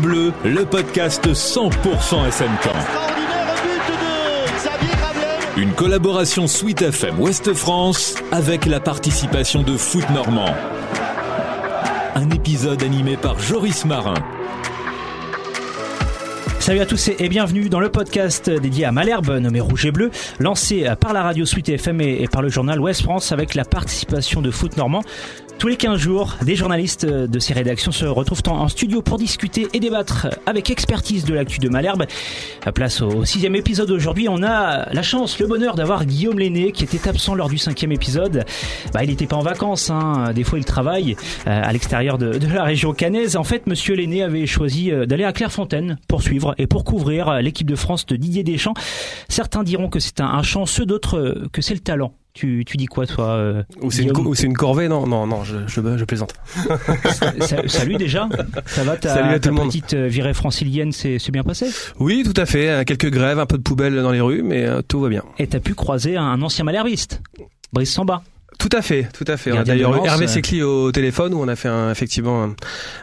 [0.00, 2.70] Bleu, le podcast 100% SMK.
[5.58, 10.54] Une collaboration Sweet FM Ouest France avec la participation de Foot Normand.
[12.14, 14.14] Un épisode animé par Joris Marin.
[16.60, 20.10] Salut à tous et bienvenue dans le podcast dédié à Malherbe, nommé Rouge et Bleu,
[20.38, 24.40] lancé par la radio Sweet FM et par le journal Ouest France avec la participation
[24.40, 25.02] de Foot Normand.
[25.60, 29.68] Tous les 15 jours, des journalistes de ces rédactions se retrouvent en studio pour discuter
[29.74, 32.06] et débattre avec expertise de l'actu de Malherbe.
[32.64, 36.72] À place au sixième épisode aujourd'hui, on a la chance, le bonheur d'avoir Guillaume Lenné
[36.72, 38.46] qui était absent lors du cinquième épisode.
[38.94, 40.32] Bah, il n'était pas en vacances, hein.
[40.34, 41.14] des fois il travaille
[41.46, 43.36] euh, à l'extérieur de, la région cannaise.
[43.36, 47.42] En fait, Monsieur Lenné avait choisi euh, d'aller à Clairefontaine pour suivre et pour couvrir
[47.42, 48.72] l'équipe de France de Didier Deschamps.
[49.28, 52.14] Certains diront que c'est un, un chanceux, d'autres euh, que c'est le talent.
[52.32, 54.12] Tu, tu, dis quoi, toi euh, Ou c'est une,
[54.44, 56.34] une, corvée Non, non, non, je, je, je plaisante.
[57.66, 58.28] Salut déjà.
[58.66, 60.04] Ça va ta, Salut à ta tout petite monde.
[60.04, 61.66] virée francilienne, c'est bien passé?
[61.98, 62.84] Oui, tout à fait.
[62.84, 65.24] Quelques grèves, un peu de poubelle dans les rues, mais euh, tout va bien.
[65.38, 67.20] Et t'as pu croiser un ancien malherbiste,
[67.72, 68.22] Brice Samba.
[68.60, 69.52] Tout à fait, tout à fait.
[69.52, 72.54] On a d'ailleurs eu Hervé Secli au téléphone où on a fait un, effectivement un,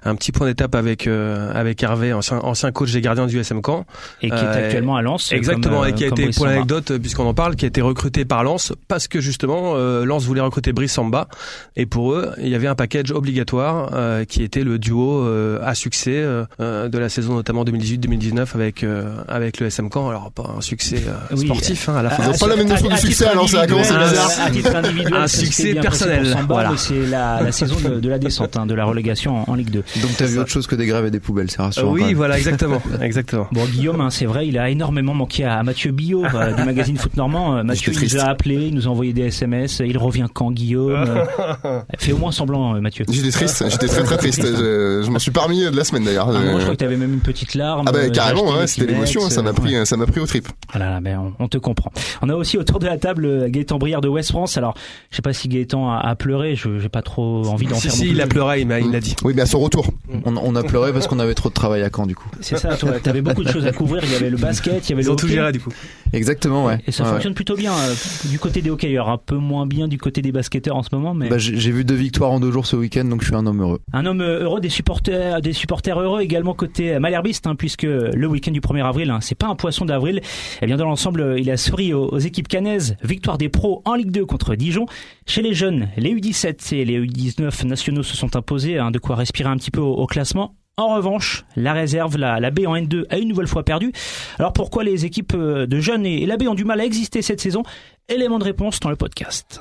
[0.06, 3.62] un, petit point d'étape avec euh, avec Hervé, ancien, ancien coach des gardiens du SM
[3.64, 3.86] Camp.
[4.22, 5.32] Et qui est euh, actuellement à Lens.
[5.32, 8.24] Exactement, comme, et qui a été, pour l'anecdote, puisqu'on en parle, qui a été recruté
[8.24, 11.28] par Lens parce que justement euh, Lens voulait recruter Brice Samba
[11.76, 15.60] et pour eux il y avait un package obligatoire euh, qui était le duo euh,
[15.64, 16.24] à succès
[16.60, 18.86] de la saison notamment 2018-2019 avec
[19.28, 20.10] avec le SM Camp.
[20.10, 22.24] Alors pas un succès oui, sportif hein, à la fin.
[22.24, 25.28] Ils n'ont pas la même notion du succès ça a commencé bizarre.
[25.48, 26.38] Succès personnel.
[26.48, 26.76] Voilà.
[26.78, 29.72] C'est la, la, saison de, de, la descente, hein, de la relégation en, en Ligue
[29.72, 29.84] 2.
[30.02, 31.90] Donc t'as vu autre chose que des grèves et des poubelles, c'est rassurant.
[31.90, 33.48] Euh, oui, voilà, exactement, exactement.
[33.52, 36.64] Bon, Guillaume, hein, c'est vrai, il a énormément manqué à, à Mathieu Billot euh, du
[36.64, 37.58] magazine Foot Normand.
[37.58, 39.82] Euh, Mathieu, il nous a appelé, il nous a envoyé des SMS.
[39.86, 41.24] Il revient quand, Guillaume
[41.98, 43.06] Fais au moins semblant, Mathieu.
[43.10, 44.42] J'étais triste, j'étais très très triste.
[44.46, 46.30] je je m'en suis pas remis de la semaine d'ailleurs.
[46.30, 47.86] Ah, moi, je crois que t'avais même une petite larme.
[47.88, 49.86] Ah bah carrément, ouais, c'était l'émotion, ça m'a pris, ouais.
[49.86, 50.48] ça m'a pris au trip.
[50.74, 51.92] Ah là là, ben on, on, te comprend.
[52.22, 54.58] On a aussi autour de la table Gaëtan Briard de West France.
[54.58, 54.76] Alors,
[55.12, 57.84] je sais pas si Gaëtan a, a pleuré, je j'ai pas trop envie d'en si,
[57.84, 57.92] faire.
[57.92, 59.16] Si, il a pleuré, il l'a dit.
[59.24, 59.88] Oui, mais à son retour.
[60.26, 62.30] On, on a pleuré parce qu'on avait trop de travail à Caen du coup.
[62.42, 64.04] C'est ça, toi, t'avais beaucoup de choses à couvrir.
[64.04, 65.72] Il y avait le basket, il y avait Ils le ont tout géré du coup.
[66.14, 66.80] Exactement, ouais.
[66.88, 67.36] Et ça ouais, fonctionne ouais.
[67.36, 67.94] plutôt bien euh,
[68.30, 71.14] du côté des hockeyeurs, un peu moins bien du côté des basketteurs en ce moment,
[71.14, 71.30] mais.
[71.30, 73.62] Bah, j'ai vu deux victoires en deux jours ce week-end, donc je suis un homme
[73.62, 73.80] heureux.
[73.94, 78.52] Un homme heureux, des supporters, des supporters heureux également côté malherbiste, hein, puisque le week-end
[78.52, 80.22] du 1er avril, hein, c'est pas un poisson d'avril.
[80.62, 82.96] Et bien dans l'ensemble, il a souri aux, aux, équipes canaises.
[83.04, 84.86] Victoire des pros en Ligue 2 contre Dijon.
[85.28, 89.18] Chez les jeunes, les U17 et les U19 nationaux se sont imposés, hein, de quoi
[89.18, 90.56] respirer un petit peu au, classement.
[90.78, 93.92] En revanche, la réserve, la, la B en N2 a une nouvelle fois perdu.
[94.40, 97.42] Alors pourquoi les équipes de jeunes et la B ont du mal à exister cette
[97.42, 97.64] saison?
[98.08, 99.60] Élément de réponse dans le podcast.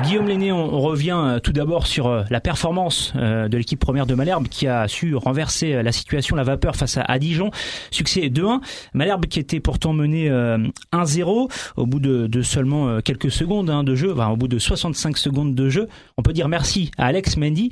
[0.00, 4.14] Guillaume Lenné, on, revient tout d'abord sur euh, la performance euh, de l'équipe première de
[4.14, 7.50] Malherbe qui a su renverser euh, la situation, la vapeur face à, Dijon.
[7.90, 8.60] Succès 2-1.
[8.94, 14.12] Malherbe qui était pourtant mené 1-0 au bout de, seulement quelques secondes hein, de jeu,
[14.12, 15.88] enfin, au bout de 65 secondes de jeu.
[16.16, 17.70] On peut dire merci à Alex Mendy,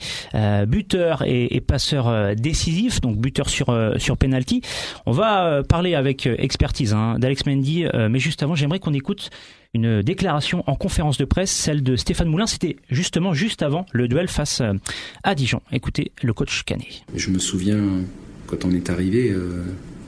[0.69, 4.63] buteur et, et, passeur décisif, donc buteur sur sur penalty.
[5.07, 9.31] On va parler avec expertise hein, d'Alex Mendy, mais juste avant, j'aimerais qu'on écoute
[9.75, 12.47] une déclaration en conférence de presse, celle de Stéphane Moulin.
[12.47, 14.63] C'était justement juste avant le duel face
[15.23, 15.61] à Dijon.
[15.73, 17.05] Écoutez le coach Canet.
[17.15, 17.81] Je me souviens
[18.47, 19.35] quand on est arrivé,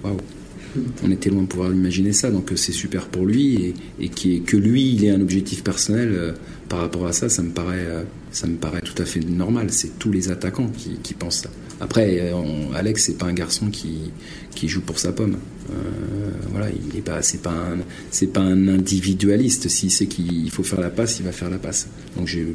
[0.03, 0.15] waouh.
[0.15, 0.21] Wow.
[1.03, 4.95] On était loin de pouvoir imaginer ça, donc c'est super pour lui et, que lui
[4.95, 6.33] il ait un objectif personnel euh,
[6.69, 8.05] par rapport à ça, ça me paraît, euh,
[8.83, 9.71] tout à fait normal.
[9.71, 10.71] C'est tous les attaquants
[11.03, 11.51] qui, pensent ça.
[11.81, 12.33] Après,
[12.75, 15.37] Alex c'est pas un garçon qui joue pour sa pomme.
[15.73, 17.57] Euh, voilà, il est pas, c'est pas
[18.11, 19.69] c'est pas un individualiste.
[19.69, 21.89] S'il sait qu'il faut faire la passe, il va faire la passe.
[22.17, 22.55] Donc j'ai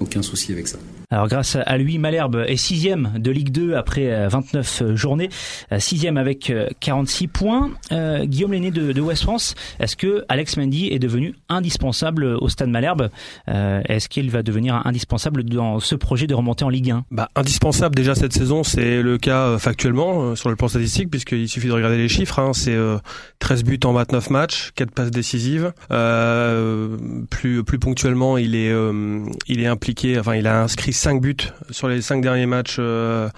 [0.00, 0.78] aucun souci avec ça.
[1.10, 5.30] Alors grâce à lui, Malherbe est sixième de Ligue 2 après 29 journées,
[5.78, 7.70] sixième avec 46 points.
[7.92, 12.48] Euh, Guillaume Lenné de, de, West France, est-ce que Alex Mendy est devenu indispensable au
[12.48, 13.10] Stade Malherbe?
[13.48, 17.28] Euh, Est-ce qu'il va devenir indispensable dans ce projet de remonter en Ligue 1 bah,
[17.34, 21.48] Indispensable déjà cette saison, c'est le cas euh, factuellement euh, sur le plan statistique, puisqu'il
[21.48, 22.38] suffit de regarder les chiffres.
[22.38, 22.98] Hein, c'est euh,
[23.38, 25.72] 13 buts en 29 matchs, 4 passes décisives.
[25.90, 26.96] Euh,
[27.30, 30.18] plus plus ponctuellement, il est euh, il est impliqué.
[30.18, 31.36] Enfin, il a inscrit 5 buts
[31.70, 33.28] sur les 5 derniers matchs euh,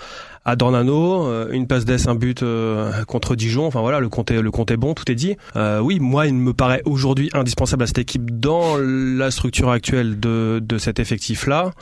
[0.45, 3.67] à Dornano, euh, une passe d'ess, un but euh, contre Dijon.
[3.67, 5.37] Enfin voilà, le compte est, le compte est bon, tout est dit.
[5.55, 10.61] Oui, moi, il me paraît aujourd'hui indispensable à cette équipe dans la structure actuelle de,
[10.63, 11.73] de cet effectif-là.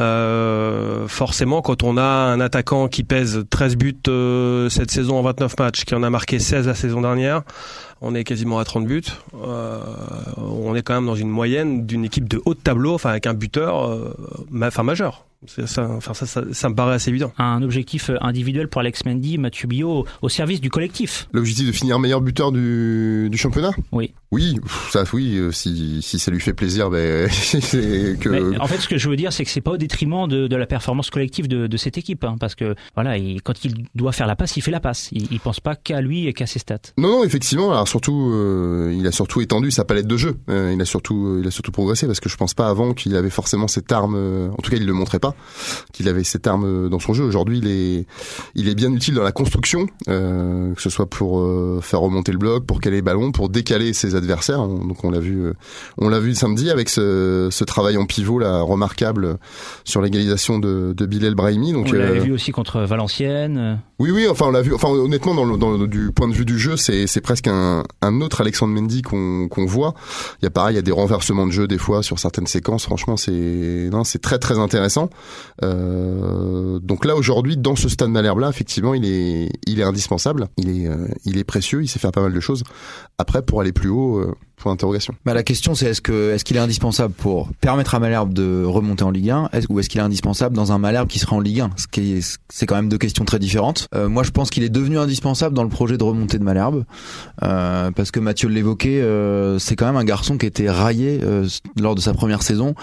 [0.00, 5.22] Euh, forcément, quand on a un attaquant qui pèse 13 buts euh, cette saison en
[5.22, 7.42] 29 matchs, qui en a marqué 16 la saison dernière,
[8.00, 9.02] on est quasiment à 30 buts.
[9.34, 9.80] Euh,
[10.38, 13.26] on est quand même dans une moyenne d'une équipe de haut de tableau, enfin avec
[13.26, 14.14] un buteur, euh,
[14.50, 15.26] majeur.
[15.46, 17.32] C'est Ça, enfin, ça, ça, ça me paraît assez évident.
[17.38, 21.28] Un objectif individuel pour Alex Mendy, Mathieu Billot, au service du collectif.
[21.32, 23.70] L'objectif de finir meilleur buteur du, du championnat?
[23.90, 24.12] Oui.
[24.32, 24.60] Oui,
[24.92, 27.28] ça, oui, euh, si, si ça lui fait plaisir, ben,
[28.20, 28.28] que.
[28.28, 30.46] Mais en fait, ce que je veux dire, c'est que c'est pas au détriment de,
[30.46, 33.86] de la performance collective de, de cette équipe, hein, parce que voilà, il, quand il
[33.94, 35.08] doit faire la passe, il fait la passe.
[35.10, 36.78] Il, il pense pas qu'à lui et qu'à ses stats.
[36.98, 37.72] Non, non, effectivement.
[37.72, 40.36] Alors surtout, euh, il a surtout étendu sa palette de jeu.
[40.48, 43.16] Euh, il a surtout, il a surtout progressé parce que je pense pas avant qu'il
[43.16, 44.14] avait forcément cette arme.
[44.16, 45.29] euh, en tout cas, il le montrait pas
[45.92, 47.24] qu'il avait cette arme euh, dans son jeu.
[47.24, 48.06] Aujourd'hui, il est,
[48.54, 52.32] il est bien utile dans la construction, euh, que ce soit pour euh, faire remonter
[52.32, 54.60] le bloc, pour caler les ballons, pour décaler ses adversaires.
[54.60, 55.52] On- Donc on l'a vu, euh,
[55.98, 59.38] on l'a vu samedi avec ce, ce travail en pivot là remarquable
[59.84, 61.72] sur l'égalisation de, de Bilal Brahimi.
[61.72, 63.80] Donc On l'avait euh, vu aussi contre Valenciennes.
[64.00, 64.74] Oui, oui, enfin on l'a vu.
[64.74, 67.46] Enfin honnêtement, dans le, dans le- du point de vue du jeu, c'est c'est presque
[67.46, 69.94] un, un autre Alexandre Mendy qu'on qu'on voit.
[70.40, 72.46] Il y a pareil, il y a des renversements de jeu des fois sur certaines
[72.46, 72.84] séquences.
[72.84, 75.10] Franchement, c'est non, c'est très très intéressant.
[75.62, 80.48] Euh, donc là aujourd'hui, dans ce stade Malherbe là, effectivement, il est il est indispensable.
[80.56, 81.82] Il est euh, il est précieux.
[81.82, 82.64] Il sait faire pas mal de choses.
[83.18, 85.14] Après, pour aller plus haut, euh, point d'interrogation.
[85.24, 88.64] Bah, la question c'est est-ce que est-ce qu'il est indispensable pour permettre à Malherbe de
[88.64, 91.36] remonter en Ligue 1 est-ce, ou est-ce qu'il est indispensable dans un Malherbe qui sera
[91.36, 93.88] en Ligue 1 Ce qui est, c'est quand même deux questions très différentes.
[93.94, 96.84] Euh, moi je pense qu'il est devenu indispensable dans le projet de remontée de Malherbe
[97.42, 101.46] euh, parce que Mathieu l'évoquait, euh, c'est quand même un garçon qui était raillé euh,
[101.80, 102.74] lors de sa première saison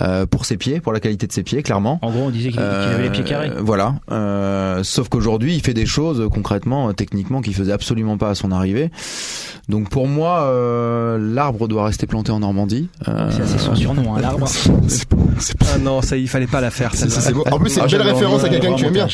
[0.00, 1.98] euh, pour ses pieds, pour la qualité de ses pieds clairement.
[2.02, 3.50] En gros, on disait qu'il qu'il avait les pieds carrés.
[3.50, 3.96] Euh, Voilà.
[4.10, 8.52] Euh, sauf qu'aujourd'hui, il fait des choses concrètement, techniquement, qu'il faisait absolument pas à son
[8.52, 8.90] arrivée.
[9.68, 10.50] Donc pour moi,
[11.16, 12.88] euh, l'arbre doit rester planté en Normandie.
[13.08, 14.48] Euh, C'est assez son surnom, hein, l'arbre.
[15.74, 16.92] Ah non, ça, il fallait pas la faire.
[17.34, 17.44] Beau.
[17.52, 19.06] En plus, c'est Ah, une belle j'avais référence à quelqu'un que tu aimes bien.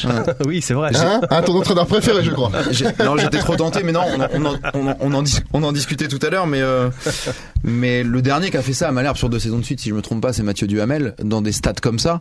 [0.46, 0.92] oui, c'est vrai.
[0.96, 2.50] Hein, hein, ton entraîneur préféré, je crois.
[3.04, 5.40] Non, j'étais trop tenté, mais non, on en, on en, on en, on en, dis-
[5.52, 6.90] on en discutait tout à l'heure, mais euh,
[7.64, 9.88] mais le dernier qui a fait ça à Malherbe sur deux saisons de suite, si
[9.88, 12.20] je me trompe pas, c'est Mathieu Duhamel, dans des stats comme ça.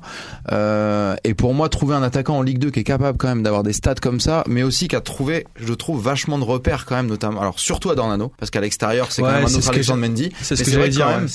[0.52, 3.44] Euh, et pour moi, trouver un attaquant en Ligue 2 qui est capable quand même
[3.44, 6.86] d'avoir des stats comme ça, mais aussi qui a trouvé, je trouve, vachement de repères
[6.86, 9.71] quand même, notamment, alors surtout à Dornano, parce qu'à l'extérieur, c'est quand même un autre
[9.72, 10.32] Alexandre Mendy.
[10.42, 11.08] C'est ce que j'allais dire.
[11.08, 11.28] même,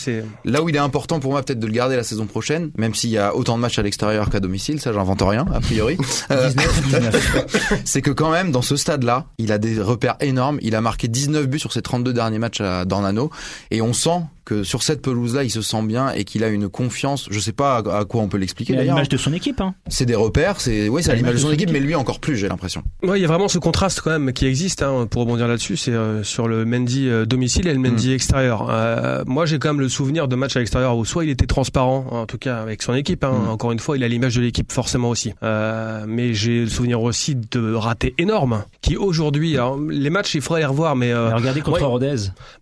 [0.44, 2.94] Là où il est important pour moi peut-être de le garder la saison prochaine, même
[2.94, 5.96] s'il y a autant de matchs à l'extérieur qu'à domicile, ça j'invente rien a priori.
[6.30, 7.82] Euh, 19.
[7.84, 10.58] c'est que quand même dans ce stade-là, il a des repères énormes.
[10.60, 13.30] Il a marqué 19 buts sur ses 32 derniers matchs à Dornano
[13.70, 16.70] et on sent que sur cette pelouse-là, il se sent bien et qu'il a une
[16.70, 17.28] confiance.
[17.30, 18.94] Je sais pas à, à quoi on peut l'expliquer d'ailleurs.
[18.94, 19.74] l'image de son équipe, hein.
[19.88, 22.36] C'est des repères, c'est oui, c'est à l'image de son équipe, mais lui encore plus,
[22.36, 22.82] j'ai l'impression.
[23.02, 25.76] Ouais, il y a vraiment ce contraste quand même qui existe hein, pour rebondir là-dessus,
[25.76, 28.68] c'est euh, sur le Mendy euh, domicile et le Mendy extérieur.
[28.70, 31.46] Euh, moi, j'ai quand même le souvenir de matchs à l'extérieur où soit il était
[31.46, 33.22] transparent, en tout cas avec son équipe.
[33.24, 33.48] Hein, Mm.
[33.50, 35.32] Encore une fois, il a l'image de l'équipe forcément aussi.
[35.42, 39.56] Euh, mais j'ai le souvenir aussi de ratés énormes qui aujourd'hui,
[39.90, 41.86] les matchs, il faudrait les revoir, mais euh, Mais regardez contre ouais.
[41.86, 42.06] Rodez.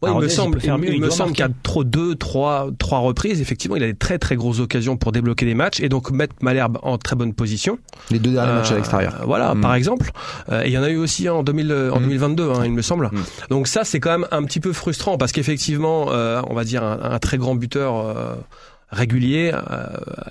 [0.02, 1.48] Ouais, il Rodez, me semble, il, il me semble qu'à
[1.82, 5.55] deux, trois, trois reprises, effectivement, il a des très très grosses occasions pour débloquer des
[5.55, 7.79] matchs et donc mettre Malherbe en très bonne position.
[8.11, 9.23] Les deux derniers Euh, matchs à l'extérieur.
[9.26, 9.61] Voilà, Mm.
[9.62, 10.12] par exemple.
[10.53, 12.03] Euh, et il y en a eu aussi en, 2000, euh, en Mm.
[12.05, 13.06] 2022, hein, il me semble.
[13.11, 13.19] Mm.
[13.50, 16.85] Donc ça, c'est quand même un petit peu frustrant parce qu'effectivement, euh, on va dire
[16.85, 18.15] un, un très grand buteur.
[18.90, 19.86] Régulier euh,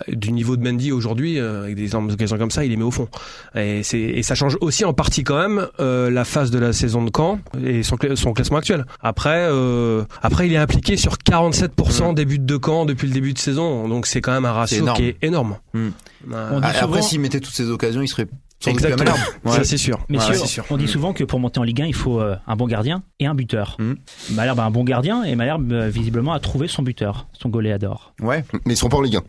[0.09, 2.91] du niveau de Mendy aujourd'hui euh, avec des occasions comme ça il les met au
[2.91, 3.07] fond.
[3.55, 6.73] Et c'est et ça change aussi en partie quand même euh, la phase de la
[6.73, 8.85] saison de Caen et son, son classement actuel.
[9.01, 13.33] Après euh, après il est impliqué sur 47% des buts de Caen depuis le début
[13.33, 13.87] de saison.
[13.87, 14.97] Donc c'est quand même un ratio énorme.
[14.97, 15.57] qui est énorme.
[15.73, 15.87] Mm.
[16.33, 18.27] Euh, Ah, souvent- Après, s'il mettait toutes ces occasions, il serait
[18.71, 19.11] Exactement.
[19.45, 19.63] Ouais.
[19.63, 20.17] c'est sûr Ouais,
[20.69, 23.03] on dit souvent que pour monter en Ligue 1, il faut euh, un bon gardien
[23.19, 23.75] et un buteur.
[23.79, 23.93] Mm.
[24.31, 28.13] Malherbe a un bon gardien et Malherbe, euh, visiblement, a trouvé son buteur, son goléador.
[28.21, 28.43] Ouais.
[28.65, 29.21] Mais ils seront pas en Ligue 1.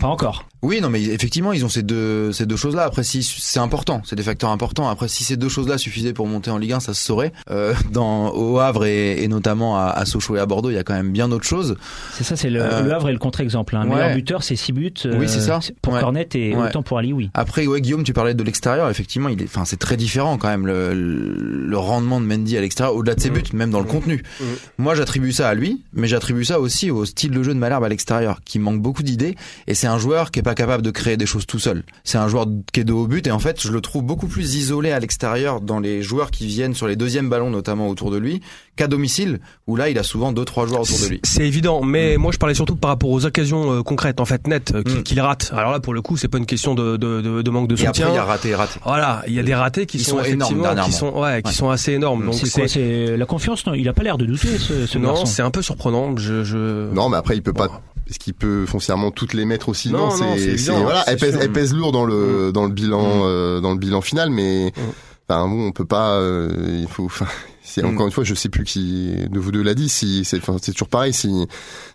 [0.00, 0.46] Pas encore.
[0.62, 2.84] Oui, non, mais effectivement, ils ont ces deux, ces deux choses-là.
[2.84, 4.88] Après, si c'est important, c'est des facteurs importants.
[4.88, 7.32] Après, si ces deux choses-là suffisaient pour monter en Ligue 1, ça se saurait.
[7.50, 10.78] Euh, dans au Havre et, et notamment à, à Sochaux et à Bordeaux, il y
[10.78, 11.76] a quand même bien d'autres choses.
[12.12, 13.76] C'est ça, c'est le, Euh, le Havre est le contre-exemple.
[13.76, 13.84] hein.
[13.84, 13.96] Le ouais.
[13.96, 14.92] meilleur buteur, c'est 6 buts.
[15.04, 15.60] euh, Oui, c'est ça.
[15.82, 16.00] Pour Ouais.
[16.00, 16.68] Cornet et Ouais.
[16.68, 17.30] autant pour Ali, oui.
[17.34, 18.67] Après, ouais, Guillaume, tu parlais de l'extérieur.
[18.90, 22.60] Effectivement, il est, enfin, c'est très différent quand même le, le rendement de Mendy à
[22.60, 23.34] l'extérieur, au-delà de ses Mm.
[23.34, 23.88] buts, même dans le Mm.
[23.88, 24.22] contenu.
[24.40, 24.44] Mm.
[24.78, 27.84] Moi, j'attribue ça à lui, mais j'attribue ça aussi au style de jeu de Malherbe
[27.84, 29.36] à l'extérieur, qui manque beaucoup d'idées.
[29.66, 31.82] Et c'est un joueur qui est pas capable de créer des choses tout seul.
[32.04, 34.26] C'est un joueur qui est de haut but, et en fait, je le trouve beaucoup
[34.28, 38.10] plus isolé à l'extérieur dans les joueurs qui viennent sur les deuxièmes ballons, notamment autour
[38.10, 38.40] de lui,
[38.78, 41.20] qu'à domicile, où là, il a souvent deux, trois joueurs autour de lui.
[41.24, 44.46] C'est évident, mais moi je parlais surtout par rapport aux occasions euh, concrètes, en fait,
[44.46, 45.02] nettes, euh, qu'il Mm.
[45.02, 45.52] qu'il rate.
[45.54, 47.74] Alors là, pour le coup, c'est pas une question de, de, de, de manque de
[47.74, 48.08] Et après, soutien.
[48.14, 48.80] il a raté, raté.
[48.84, 51.52] Voilà, il y a des ratés qui Ils sont, sont énormes qui sont, ouais, qui
[51.52, 52.24] sont assez énormes.
[52.26, 53.74] Donc C'est quoi C'est la confiance non?
[53.74, 55.26] Il a pas l'air de douter, ce, ce non, garçon.
[55.26, 56.16] c'est un peu surprenant.
[56.16, 56.90] Je, je...
[56.94, 57.66] Non, mais après, il peut Bon.
[57.66, 57.82] pas.
[58.08, 61.52] Est-ce qu'il peut foncièrement toutes les mettre aussi Non, non, c'est voilà, elle pèse, elle
[61.52, 63.22] pèse lourd dans le dans le bilan Mm.
[63.24, 64.80] euh, dans le bilan final, mais Mm.
[65.28, 66.18] Enfin bon, on peut pas.
[66.20, 66.48] euh,
[66.82, 67.04] il faut.
[67.06, 67.26] Enfin,
[67.62, 67.86] c'est Mm.
[67.94, 69.88] encore une fois, je sais plus qui de vous deux l'a dit.
[69.90, 71.12] Si c'est enfin, c'est toujours pareil.
[71.12, 71.46] Si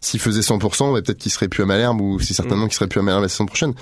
[0.02, 2.88] s'il faisait 100%, bah, peut-être qu'il serait plus à Malherbe ou si certainement qu'il serait
[2.88, 3.74] plus à Malherbe la saison prochaine.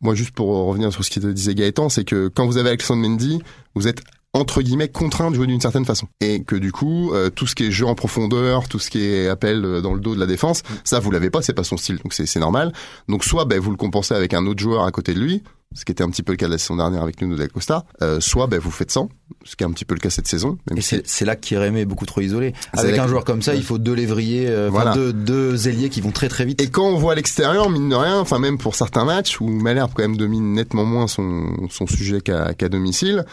[0.00, 3.02] moi, juste pour revenir sur ce qu'il disait Gaëtan, c'est que quand vous avez Alexandre
[3.02, 3.40] Mendy,
[3.74, 4.00] vous êtes
[4.34, 7.54] entre guillemets contraint de jouer d'une certaine façon et que du coup euh, tout ce
[7.54, 10.20] qui est jeu en profondeur tout ce qui est appel euh, dans le dos de
[10.20, 12.74] la défense ça vous l'avez pas c'est pas son style donc c'est normal
[13.08, 15.42] donc soit ben, vous le compensez avec un autre joueur à côté de lui
[15.74, 17.50] ce qui était un petit peu le cas de la saison dernière avec Nuno Del
[17.50, 19.10] Costa, euh, soit ben, vous faites 100,
[19.44, 20.58] ce qui est un petit peu le cas cette saison.
[20.68, 21.00] Même et si...
[21.04, 22.54] c'est là que Kérémé est beaucoup trop isolé.
[22.72, 24.94] Avec un joueur comme ça, il faut deux lévriers, euh, voilà.
[24.94, 26.60] deux, deux ailiers qui vont très très vite.
[26.62, 29.48] Et quand on voit à l'extérieur, mine de rien, enfin même pour certains matchs où
[29.48, 33.26] Malherbe quand même domine nettement moins son, son sujet qu'à qu'à domicile,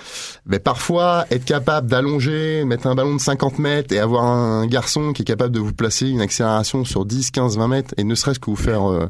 [0.46, 5.14] ben parfois être capable d'allonger, mettre un ballon de 50 mètres et avoir un garçon
[5.14, 8.14] qui est capable de vous placer une accélération sur 10, 15, 20 mètres et ne
[8.14, 9.10] serait-ce que vous faire euh,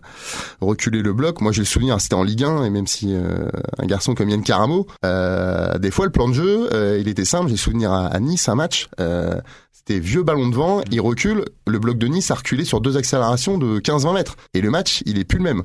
[0.61, 1.41] reculer le bloc.
[1.41, 4.29] Moi j'ai le souvenir, c'était en Ligue 1 et même si euh, un garçon comme
[4.29, 7.49] Yann Caramo, euh, des fois le plan de jeu, euh, il était simple.
[7.49, 8.89] J'ai souvenir à, Nice un match,
[9.71, 12.97] c'était vieux ballon de vent, il recule, le bloc de Nice a reculé sur deux
[12.97, 15.63] accélérations de 15-20 mètres et le match il est plus le même.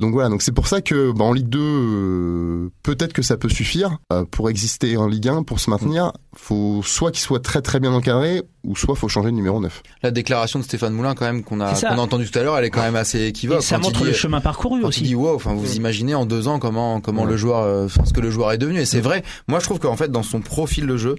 [0.00, 3.36] Donc voilà, donc c'est pour ça que bah, en Ligue 2, euh, peut-être que ça
[3.36, 6.12] peut suffire euh, pour exister en Ligue 1, pour se maintenir.
[6.36, 9.82] Faut soit qu'il soit très très bien encadré, ou soit faut changer de numéro 9.
[10.02, 12.58] La déclaration de Stéphane Moulin quand même qu'on a, qu'on a entendu tout à l'heure,
[12.58, 13.60] elle est quand même assez équivoque.
[13.60, 15.02] Et ça montre le chemin parcouru quand aussi.
[15.02, 18.12] Il dit wow, enfin vous imaginez en deux ans comment comment le joueur, euh, ce
[18.12, 18.80] que le joueur est devenu.
[18.80, 19.22] Et c'est vrai.
[19.46, 21.16] Moi je trouve qu'en fait dans son profil de jeu,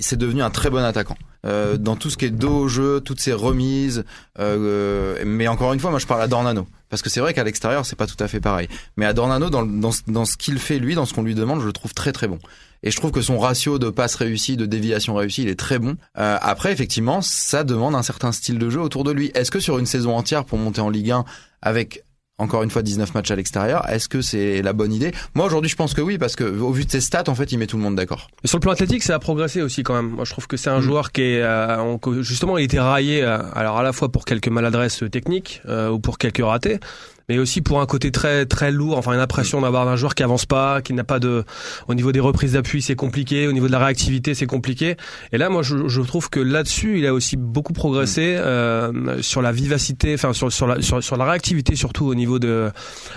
[0.00, 1.16] c'est devenu un très bon attaquant.
[1.46, 4.04] Euh, dans tout ce qui est dos au jeu, toutes ses remises.
[4.38, 6.66] Euh, mais encore une fois, moi je parle à Dornano.
[6.88, 8.68] Parce que c'est vrai qu'à l'extérieur, c'est pas tout à fait pareil.
[8.96, 11.60] Mais à Dornano, dans, dans, dans ce qu'il fait lui, dans ce qu'on lui demande,
[11.60, 12.38] je le trouve très très bon.
[12.82, 15.78] Et je trouve que son ratio de passes réussies, de déviation réussie, il est très
[15.78, 15.96] bon.
[16.18, 19.30] Euh, après, effectivement, ça demande un certain style de jeu autour de lui.
[19.34, 21.24] Est-ce que sur une saison entière pour monter en Ligue 1
[21.62, 22.04] avec
[22.38, 23.88] encore une fois 19 matchs à l'extérieur.
[23.88, 25.12] Est-ce que c'est la bonne idée?
[25.34, 27.52] Moi aujourd'hui je pense que oui parce que au vu de ses stats en fait
[27.52, 28.28] il met tout le monde d'accord.
[28.44, 30.10] Sur le plan athlétique ça a progressé aussi quand même.
[30.10, 30.82] Moi je trouve que c'est un mm.
[30.82, 34.48] joueur qui est euh, justement il été raillé euh, alors à la fois pour quelques
[34.48, 36.80] maladresses techniques euh, ou pour quelques ratés
[37.28, 38.98] mais aussi pour un côté très très lourd.
[38.98, 41.44] Enfin, une impression d'avoir un joueur qui avance pas, qui n'a pas de.
[41.88, 43.46] Au niveau des reprises d'appui, c'est compliqué.
[43.46, 44.96] Au niveau de la réactivité, c'est compliqué.
[45.32, 49.42] Et là, moi, je, je trouve que là-dessus, il a aussi beaucoup progressé euh, sur
[49.42, 52.70] la vivacité, enfin sur sur la sur, sur, la réactivité surtout au niveau de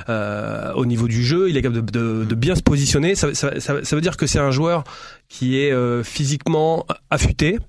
[0.09, 1.49] euh, au niveau du jeu.
[1.49, 3.15] Il est capable de, de, de bien se positionner.
[3.15, 4.83] Ça, ça, ça, ça, veut dire que c'est un joueur
[5.29, 7.59] qui est euh, physiquement affûté.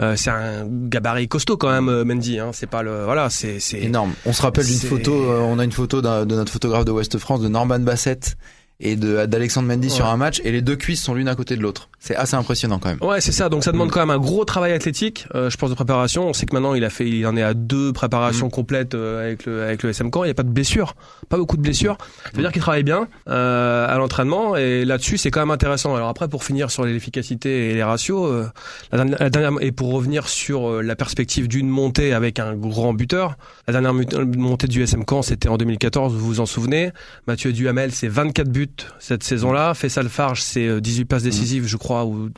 [0.00, 2.38] Euh, c'est un gabarit costaud quand même, euh, Mendy.
[2.38, 2.50] Hein.
[2.52, 4.12] C'est pas le voilà, c'est énorme.
[4.26, 5.12] On se rappelle d'une photo.
[5.12, 8.36] Euh, on a une photo de notre photographe de West France de Norman Bassett
[8.80, 11.56] et de d'Alexandre Mendy sur un match et les deux cuisses sont l'une à côté
[11.56, 11.88] de l'autre.
[12.00, 12.98] C'est assez impressionnant quand même.
[13.00, 13.48] Ouais, c'est ça.
[13.48, 13.92] Donc ça demande mm.
[13.92, 16.28] quand même un gros travail athlétique, euh, je pense de préparation.
[16.28, 18.50] On sait que maintenant il a fait, il en est à deux préparations mm.
[18.50, 20.24] complètes euh, avec le avec le SM Camp.
[20.24, 20.94] Il n'y a pas de blessures,
[21.28, 21.96] pas beaucoup de blessures.
[22.24, 25.94] Ça veut dire qu'il travaille bien euh, à l'entraînement et là-dessus c'est quand même intéressant.
[25.94, 28.46] Alors après pour finir sur l'efficacité et les ratios, euh,
[28.90, 32.92] la, dernière, la, dernière, et pour revenir sur la perspective d'une montée avec un grand
[32.92, 33.36] buteur,
[33.68, 36.90] la dernière montée du SM Camp c'était en 2014, vous vous en souvenez.
[37.26, 38.63] Mathieu Duhamel c'est 24 buts
[38.98, 39.74] cette saison-là.
[39.74, 42.04] Faisal Farge, c'est 18 euh, passes décisives, je crois.
[42.04, 42.30] Ou...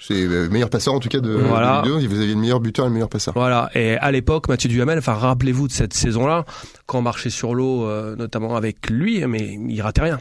[0.00, 1.82] C'est le meilleur passeur en tout cas de voilà.
[1.84, 3.34] Vous aviez le meilleur buteur et le meilleur passeur.
[3.34, 3.70] Voilà.
[3.74, 6.44] Et à l'époque, Mathieu Duhamel, enfin rappelez-vous de cette saison-là,
[6.86, 10.18] quand on marchait sur l'eau, euh, notamment avec lui, mais il ratait rien.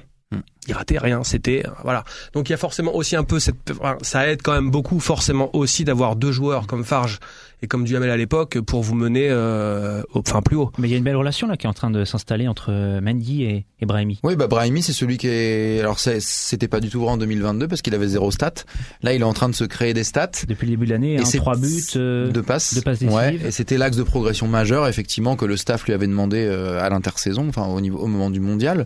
[0.68, 2.03] Il ratait rien, c'était euh, voilà.
[2.34, 5.50] Donc il y a forcément aussi un peu cette, ça aide quand même beaucoup forcément
[5.56, 7.18] aussi d'avoir deux joueurs comme Farge
[7.63, 10.72] et comme Duhamel à l'époque pour vous mener euh, enfin plus haut.
[10.77, 12.72] Mais il y a une belle relation là qui est en train de s'installer entre
[13.01, 14.20] Mendy et, et Brahimi.
[14.22, 17.68] Oui, bah Brahimi c'est celui qui est alors c'était pas du tout vrai en 2022
[17.68, 18.53] parce qu'il avait zéro stat.
[19.01, 21.18] Là, il est en train de se créer des stats depuis le début de l'année,
[21.18, 24.88] hein, trois buts, euh, deux passes, deux passes ouais, et c'était l'axe de progression majeur
[24.88, 28.30] effectivement que le staff lui avait demandé euh, à l'intersaison, enfin au niveau au moment
[28.30, 28.86] du mondial.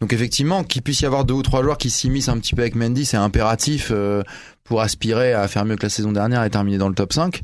[0.00, 2.62] Donc effectivement, qu'il puisse y avoir deux ou trois joueurs qui s'immiscent un petit peu
[2.62, 4.22] avec Mendy, c'est impératif euh,
[4.64, 7.42] pour aspirer à faire mieux que la saison dernière et terminer dans le top 5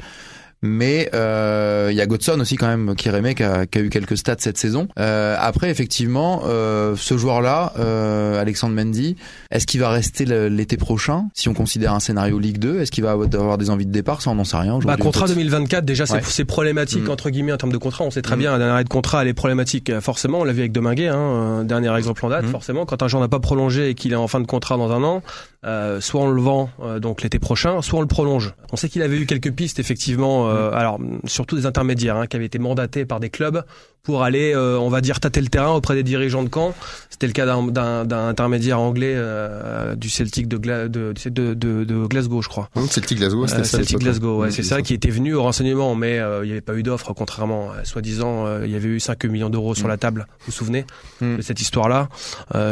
[0.63, 3.81] mais euh, il y a Godson aussi quand même qui remet qui a, qui a
[3.83, 4.89] eu quelques stats cette saison.
[4.99, 9.17] Euh, après effectivement, euh, ce joueur-là, euh, Alexandre Mendy,
[9.51, 13.05] est-ce qu'il va rester l'été prochain si on considère un scénario Ligue 2 Est-ce qu'il
[13.05, 14.23] va avoir des envies de départ?
[14.23, 14.79] Ça on n'en sait rien.
[14.79, 17.11] Bah, contrat 2024 déjà c'est problématique mm.
[17.11, 18.05] entre guillemets en termes de contrat.
[18.05, 18.39] On sait très mm.
[18.39, 20.41] bien un arrêt de contrat elle est problématique forcément.
[20.41, 22.45] On l'a vu avec Deminguet, hein, dernier exemple en date.
[22.45, 22.51] Mm.
[22.51, 24.91] Forcément quand un joueur n'a pas prolongé et qu'il est en fin de contrat dans
[24.91, 25.23] un an,
[25.65, 28.55] euh, soit on le vend euh, donc l'été prochain, soit on le prolonge.
[28.73, 30.75] On sait qu'il avait eu quelques pistes effectivement, euh, mm.
[30.75, 33.65] alors surtout des intermédiaires hein, qui avaient été mandatés par des clubs
[34.03, 36.75] pour aller, euh, on va dire, tâter le terrain auprès des dirigeants de camp.
[37.11, 42.49] C'était le cas d'un intermédiaire anglais euh, du Celtic de, de, de, de, Glasgow, je
[42.49, 42.71] crois.
[42.77, 43.79] Mmh, Celtic Glasgow, c'était ça.
[43.79, 46.61] Celtic Glasgow, ouais, mmh, c'est ça, qui était venu au renseignement, mais il n'y avait
[46.61, 50.27] pas eu d'offre, contrairement, soi-disant, il y avait eu 5 millions d'euros sur la table,
[50.41, 50.85] vous vous souvenez
[51.21, 52.09] de cette histoire-là.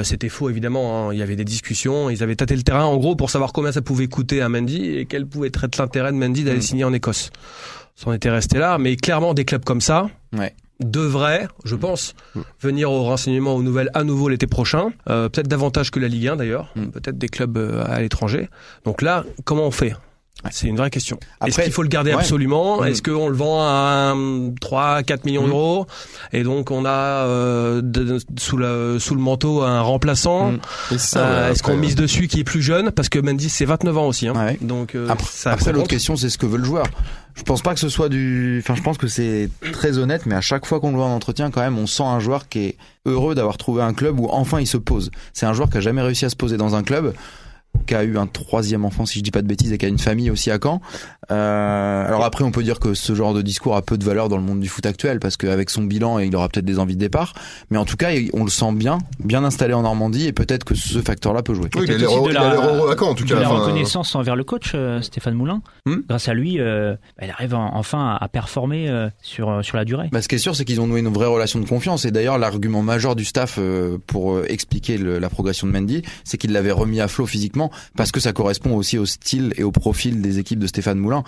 [0.04, 1.12] C'était faux, évidemment, hein.
[1.12, 3.72] il y avait des discussions, ils avaient tâté le terrain, en gros, pour savoir combien
[3.72, 6.92] ça pouvait coûter à Mendy et quel pouvait être l'intérêt de Mendy d'aller signer en
[6.92, 7.30] Écosse.
[7.96, 12.14] Ça en était resté là, mais clairement, des clubs comme ça, ouais devrait, je pense,
[12.60, 14.88] venir au renseignement aux nouvelles à nouveau l'été prochain.
[15.08, 16.72] Euh, peut-être davantage que la Ligue 1 d'ailleurs.
[16.74, 16.86] Mm.
[16.86, 18.48] Peut-être des clubs euh, à l'étranger.
[18.84, 19.94] Donc là, comment on fait?
[20.50, 21.18] C'est une vraie question.
[21.46, 22.16] Est-ce qu'il faut le garder ouais.
[22.18, 22.82] absolument?
[22.82, 22.86] Mm.
[22.88, 25.50] Est-ce qu'on le vend à un 3 4 millions Mm.
[25.50, 25.86] d'euros?
[26.32, 30.58] Et donc on a euh, de- sous, la, sous le manteau un remplaçant Mm.
[30.98, 32.90] Ça, Euh, ouais, Est-ce qu'on mise dessus qui est plus jeune?
[32.90, 34.26] Parce que Mendy c'est 29 ans aussi.
[34.26, 34.34] Hein.
[34.34, 34.58] Ouais.
[34.60, 36.86] Donc euh, Après, ça, après l'autre question, c'est ce que veut le joueur.
[37.34, 38.60] Je pense pas que ce soit du.
[38.62, 41.14] Enfin, je pense que c'est très honnête, mais à chaque fois qu'on le voit en
[41.14, 42.76] entretien, quand même, on sent un joueur qui est
[43.06, 45.10] heureux d'avoir trouvé un club où enfin il se pose.
[45.32, 47.12] C'est un joueur qui a jamais réussi à se poser dans un club,
[47.86, 49.88] qui a eu un troisième enfant, si je dis pas de bêtises, et qui a
[49.88, 50.80] une famille aussi à Caen.
[51.30, 54.28] Euh, alors après, on peut dire que ce genre de discours a peu de valeur
[54.28, 56.94] dans le monde du foot actuel, parce qu'avec son bilan, il aura peut-être des envies
[56.94, 57.34] de départ.
[57.70, 60.74] Mais en tout cas, on le sent bien, bien installé en Normandie, et peut-être que
[60.74, 61.68] ce facteur-là peut jouer.
[61.76, 63.40] Oui, il a l'air heureux- à Caen, en tout de cas.
[63.40, 65.62] la Enfin, reconnaissance envers le coach euh, Stéphane Moulin.
[65.86, 65.96] Hmm.
[66.08, 69.84] Grâce à lui, euh, il arrive en- enfin à performer euh, sur euh, sur la
[69.84, 70.08] durée.
[70.12, 72.04] Bah, ce qui est sûr, c'est qu'ils ont noué une vraie relation de confiance.
[72.04, 76.38] Et d'ailleurs, l'argument majeur du staff euh, pour expliquer le- la progression de Mendy, c'est
[76.38, 77.63] qu'il l'avait remis à flot physiquement,
[77.96, 81.24] parce que ça correspond aussi au style et au profil des équipes de Stéphane Moulin.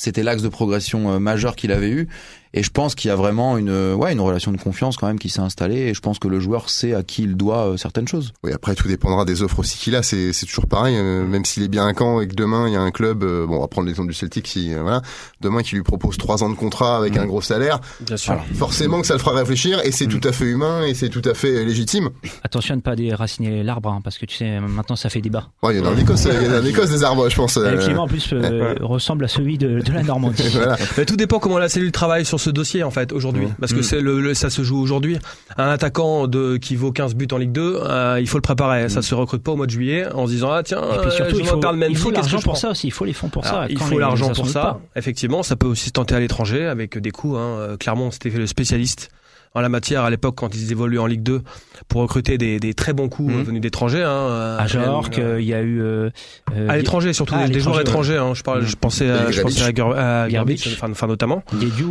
[0.00, 2.08] C'était l'axe de progression euh, majeur qu'il avait eu.
[2.52, 5.06] Et je pense qu'il y a vraiment une, euh, ouais, une relation de confiance quand
[5.06, 5.76] même qui s'est installée.
[5.82, 8.32] Et je pense que le joueur sait à qui il doit euh, certaines choses.
[8.42, 10.02] Oui, après tout dépendra des offres aussi qu'il a.
[10.02, 10.96] C'est c'est toujours pareil.
[10.96, 13.22] euh, même s'il est bien à Caen et que demain il y a un club,
[13.22, 15.00] euh, bon, on va prendre l'exemple du Celtic, si euh, voilà,
[15.40, 17.18] demain qui lui propose trois ans de contrat avec Mm.
[17.20, 18.32] un gros salaire, Bien sûr.
[18.34, 18.48] Voilà.
[18.54, 20.18] forcément que ça le fera réfléchir et c'est Mm.
[20.20, 22.10] tout à fait humain et c'est tout à fait légitime.
[22.42, 25.50] Attention à ne pas déraciner l'arbre, hein, parce que tu sais, maintenant ça fait débat.
[25.62, 27.28] Ouais, il y en a en Écosse, il y en a en Écosse des arbres,
[27.30, 27.56] je pense.
[27.58, 30.42] euh, climat en plus euh, ressemble à celui de, de la Normandie.
[30.52, 30.76] voilà.
[30.96, 33.52] Mais tout dépend comment la cellule travaille sur ce dossier en fait aujourd'hui, Ouais.
[33.60, 33.82] parce que Mm.
[33.82, 35.18] c'est le, le- ça se joue aujourd'hui.
[35.56, 38.88] Un attaquant de qui vaut 15 buts en Ligue 2, euh, il faut le préparer.
[38.88, 41.10] Ça se recrute pas au mois de juillet en se disant ah tiens, Et puis
[41.10, 42.86] surtout, euh, il faut, il faut l'argent pour ça aussi.
[42.86, 43.66] Il faut les fonds pour Alors, ça.
[43.68, 44.60] il faut l'argent pour ça.
[44.62, 44.80] pas.
[44.96, 47.36] Effectivement, ça peut aussi se tenter à l'étranger avec des coûts.
[47.36, 47.56] Hein.
[47.58, 49.10] Euh, Clairement, c'était le spécialiste
[49.54, 51.42] en la matière à l'époque quand ils évoluaient en Ligue 2
[51.88, 53.40] pour recruter des, des très bons coups Mhm.
[53.40, 54.04] euh, venus d'étrangers.
[54.04, 54.56] Hein.
[54.58, 55.80] À Euh, Jorque, euh, il y a eu.
[55.82, 56.10] euh,
[56.56, 58.16] euh, à l'étranger surtout Ah, à des, des joueurs étrangers.
[58.16, 58.32] Hein.
[58.34, 60.62] Je, parlais, je pensais à, je pensais à, Ger- à Gerbich.
[60.62, 61.42] Gerbich, enfin, enfin, notamment.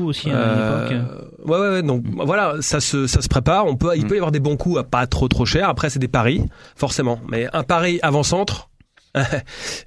[0.06, 1.50] Aussi à Euh, l'époque.
[1.50, 1.84] ouais, ouais, ouais.
[1.84, 3.66] Donc voilà, ça se, ça se prépare.
[3.66, 5.68] On peut, il peut y avoir des bons coups à pas trop trop cher.
[5.68, 6.44] Après, c'est des paris,
[6.78, 7.20] forcément.
[7.30, 8.69] Mais un pari avant-centre.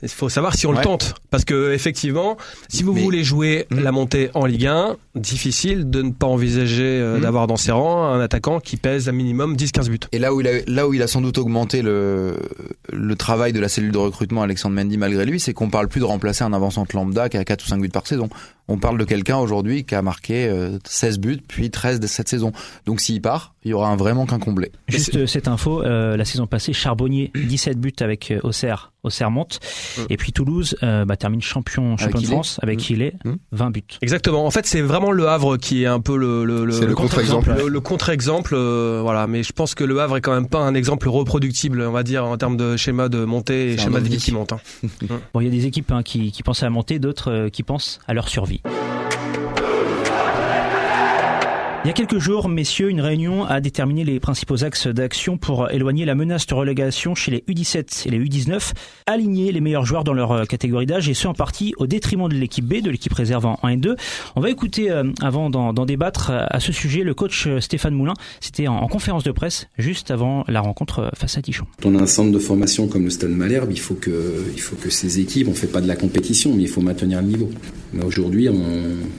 [0.03, 0.79] Il faut savoir si on Ouais.
[0.79, 2.37] le tente, parce que effectivement,
[2.69, 3.81] si vous Mais- voulez jouer Mm.
[3.81, 7.21] la montée en Ligue 1, difficile de ne pas envisager euh, Mm.
[7.21, 10.01] d'avoir dans ses rangs un attaquant qui pèse un minimum 10-15 buts.
[10.13, 12.37] Et là où il a, là où il a sans doute augmenté le,
[12.93, 16.01] le travail de la cellule de recrutement Alexandre Mendy malgré lui, c'est qu'on parle plus
[16.01, 18.29] de remplacer un avançant lambda qui a 4 ou 5 buts par saison.
[18.73, 22.29] On parle de quelqu'un aujourd'hui qui a marqué euh, 16 buts puis 13 de cette
[22.29, 22.53] saison.
[22.87, 24.73] Donc s'il part, il y aura un vrai manque incomblé.
[24.89, 29.31] Juste euh, cette info, euh, la saison passée, Charbonnier 17 buts avec euh, Auxerre, Auxerre
[29.31, 29.61] monte,
[29.99, 30.03] Mm.
[30.09, 32.27] et puis Toulouse euh, bah, termine champion champion de.
[32.27, 33.35] France avec qui il est Mm.
[33.53, 33.83] 20 buts.
[34.01, 34.47] Exactement.
[34.47, 37.55] En fait, c'est vraiment le Havre qui est un peu le, le, C'est le contre-exemple.
[37.59, 39.27] Le, le contre-exemple, euh, voilà.
[39.27, 42.03] Mais je pense que le Havre est quand même pas un exemple reproductible, on va
[42.05, 44.09] dire, en termes de schéma de montée et schéma ovni.
[44.09, 44.53] d'équipe qui monte.
[44.55, 44.61] hein.
[45.35, 47.49] Bon, il y a des équipes hein, qui, qui pensent à la montée, d'autres euh,
[47.51, 48.62] qui pensent à leur survie.
[51.85, 55.69] Il y a quelques jours, messieurs, une réunion a déterminé les principaux axes d'action pour
[55.73, 58.71] éloigner la menace de relégation chez les U17 et les U19,
[59.07, 62.29] aligner les meilleurs joueurs dans leur euh, catégorie d'âge et ce en partie au détriment
[62.29, 63.97] de l'équipe B, de l'équipe réserve en 1 et 2.
[64.37, 68.15] On va écouter, euh, avant d'en débattre euh, à ce sujet, le coach Stéphane Moulin.
[68.39, 71.43] C'était en, en conférence de presse juste avant la rencontre face à.
[71.43, 74.61] Quand on a un centre de formation comme le Stade Malherbe, il faut que, il
[74.61, 77.27] faut que ces équipes, on fait pas de la compétition, mais il faut maintenir le
[77.27, 77.51] niveau.
[77.95, 78.63] Mais aujourd'hui, on,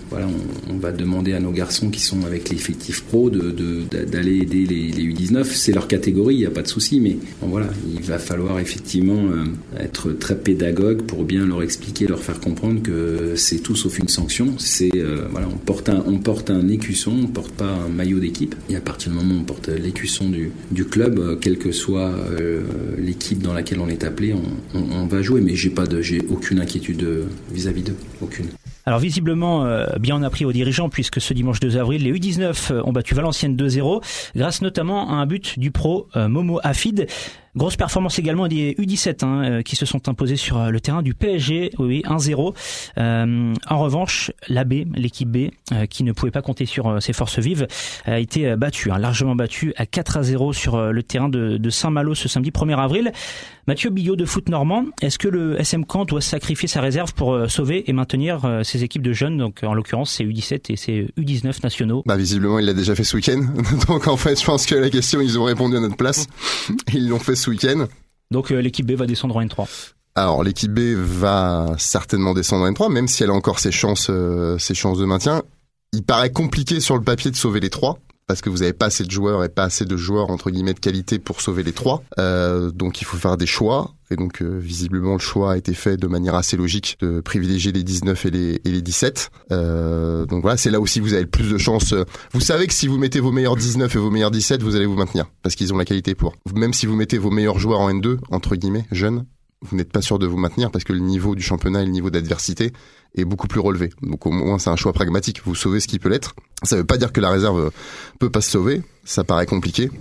[0.10, 0.28] voilà,
[0.70, 4.66] on, va demander à nos garçons qui sont avec l'effectif pro de, de- d'aller aider
[4.66, 5.44] les, les U19.
[5.46, 8.60] C'est leur catégorie, il n'y a pas de souci, mais bon, voilà, il va falloir
[8.60, 9.46] effectivement euh,
[9.80, 14.08] être très pédagogue pour bien leur expliquer, leur faire comprendre que c'est tout sauf une
[14.08, 14.56] sanction.
[14.58, 18.20] C'est euh, voilà, on porte un, on porte un écusson, on porte pas un maillot
[18.20, 18.56] d'équipe.
[18.70, 21.72] Et à partir du moment où on porte l'écusson du, du club, euh, quelle que
[21.72, 22.62] soit euh,
[22.98, 25.42] l'équipe dans laquelle on est appelé, on, on- on va jouer.
[25.42, 27.06] Mais j'ai pas de, j'ai aucune inquiétude
[27.54, 28.48] vis-à-vis d'eux, aucune.
[28.86, 32.12] Alors visiblement, euh, bien on a pris aux dirigeants puisque ce dimanche 2 avril, les
[32.12, 34.04] U19 ont battu Valenciennes 2-0
[34.36, 37.08] grâce notamment à un but du pro euh, Momo Afid.
[37.56, 41.04] Grosse performance également des U17 hein, euh, qui se sont imposés sur euh, le terrain
[41.04, 42.56] du PSG, oui, 1-0.
[42.98, 47.00] Euh, en revanche, la B, l'équipe B, euh, qui ne pouvait pas compter sur euh,
[47.00, 47.68] ses forces vives,
[48.06, 52.28] a été battue, hein, largement battue à 4-0 sur le terrain de, de Saint-Malo ce
[52.28, 53.12] samedi 1er avril.
[53.68, 57.50] Mathieu Billot de Foot Normand, est-ce que le SM Caen doit sacrifier sa réserve pour
[57.50, 61.64] sauver et maintenir ses équipes de jeunes, donc en l'occurrence c'est U17 et c'est U19
[61.64, 63.42] nationaux Bah visiblement il l'a déjà fait ce week-end.
[63.88, 66.28] Donc en fait je pense que la question ils ont répondu à notre place.
[66.94, 67.88] Ils l'ont fait ce week-end.
[68.32, 69.68] Donc euh, l'équipe B va descendre en N3.
[70.16, 74.08] Alors l'équipe B va certainement descendre en N3, même si elle a encore ses chances,
[74.10, 75.44] euh, ses chances de maintien.
[75.92, 78.86] il paraît compliqué sur le papier de sauver les trois parce que vous n'avez pas
[78.88, 81.74] assez de joueurs et pas assez de joueurs entre guillemets de qualité pour sauver les
[81.74, 82.04] trois.
[82.20, 83.92] Euh, donc il faut faire des choix.
[84.14, 87.72] Et donc euh, visiblement le choix a été fait de manière assez logique de privilégier
[87.72, 89.32] les 19 et les, et les 17.
[89.52, 91.96] Euh, donc voilà, c'est là aussi vous avez le plus de chances.
[92.32, 94.86] Vous savez que si vous mettez vos meilleurs 19 et vos meilleurs 17, vous allez
[94.86, 96.36] vous maintenir parce qu'ils ont la qualité pour.
[96.54, 99.26] Même si vous mettez vos meilleurs joueurs en N2 entre guillemets jeunes,
[99.64, 101.92] vous n'êtes pas sûr de vous maintenir parce que le niveau du championnat et le
[101.92, 102.74] niveau d'adversité
[103.16, 103.92] est beaucoup plus relevé.
[104.02, 105.42] Donc au moins c'est un choix pragmatique.
[105.46, 106.34] Vous sauvez ce qui peut l'être.
[106.64, 107.72] Ça veut pas dire que la réserve
[108.20, 108.82] peut pas se sauver.
[109.06, 109.92] Ça paraît compliqué.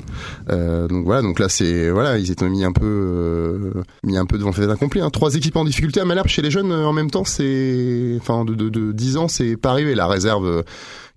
[0.50, 1.22] Euh, donc voilà.
[1.22, 4.68] Donc là c'est voilà ils étaient mis un peu euh, mis un peu devant fait
[4.70, 5.00] accompli.
[5.00, 5.10] Hein.
[5.10, 8.44] Trois équipes en difficulté à Malherbe chez les jeunes euh, en même temps c'est enfin
[8.44, 9.94] de, de, de 10 ans c'est pas arrivé.
[9.94, 10.62] La réserve euh,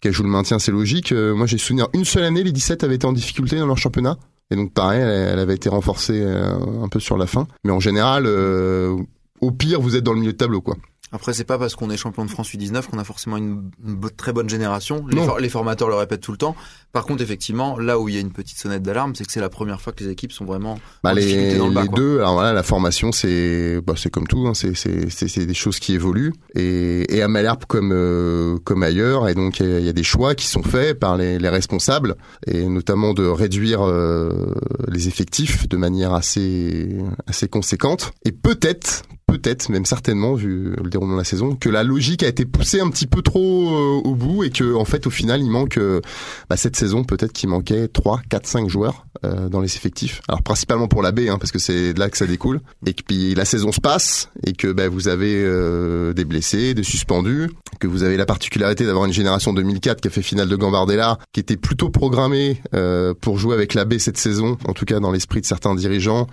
[0.02, 1.14] qu'elle joue le maintien c'est logique.
[1.14, 4.18] Moi j'ai souvenir une seule année les 17 avaient été en difficulté dans leur championnat.
[4.52, 7.48] Et donc pareil, elle, avait été renforcée euh, un peu sur la fin.
[7.64, 8.96] Mais en général, euh,
[9.42, 10.76] au pire, vous êtes dans le milieu de tableau, quoi.
[11.16, 13.72] Après, c'est pas parce qu'on est champion de France U19 qu'on a forcément une,
[14.18, 15.06] très bonne génération.
[15.10, 15.26] Les, Non.
[15.26, 16.56] for- les formateurs le répètent tout le temps.
[16.92, 19.42] Par contre, effectivement, là où il y a une petite sonnette d'alarme, c'est que c'est
[19.42, 21.82] la première fois que les équipes sont vraiment Bah, en les, difficulté dans le bas.
[21.82, 21.98] les quoi.
[21.98, 25.94] deux, alors voilà, la formation, c'est bah, c'est comme tout, hein, c'est des choses qui
[25.94, 29.86] évoluent et, et à Malherbe comme euh, comme ailleurs, et donc il y, a- il
[29.86, 32.16] y a des choix qui sont faits par les, les responsables
[32.48, 34.54] et notamment de réduire euh,
[34.88, 36.98] les effectifs de manière assez
[37.28, 41.84] assez conséquente et peut-être peut-être même certainement vu le déroulement de la saison que la
[41.84, 45.08] logique a été poussée un petit peu trop euh, au bout et que en fait
[45.08, 46.02] au final il manque euh,
[46.50, 50.22] bah, cette saison peut-être qu'il manquait 3, 4, 5 joueurs euh, dans les effectifs.
[50.28, 52.60] Alors principalement pour la B, hein, parce que c'est de là que ça découle.
[52.86, 56.74] Et que puis la saison se passe et que bah, vous avez euh, des blessés,
[56.74, 60.50] des suspendus, que vous avez la particularité d'avoir une génération 2004 qui a fait finale
[60.50, 64.74] de Gambardella, qui était plutôt programmée euh, pour jouer avec la B cette saison, en
[64.74, 66.28] tout cas dans l'esprit de certains dirigeants,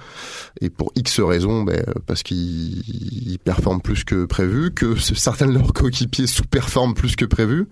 [0.61, 1.75] et pour X raisons, bah,
[2.07, 7.25] parce qu'ils ils performent plus que prévu, que certains de leurs coéquipiers sous-performent plus que
[7.25, 7.67] prévu,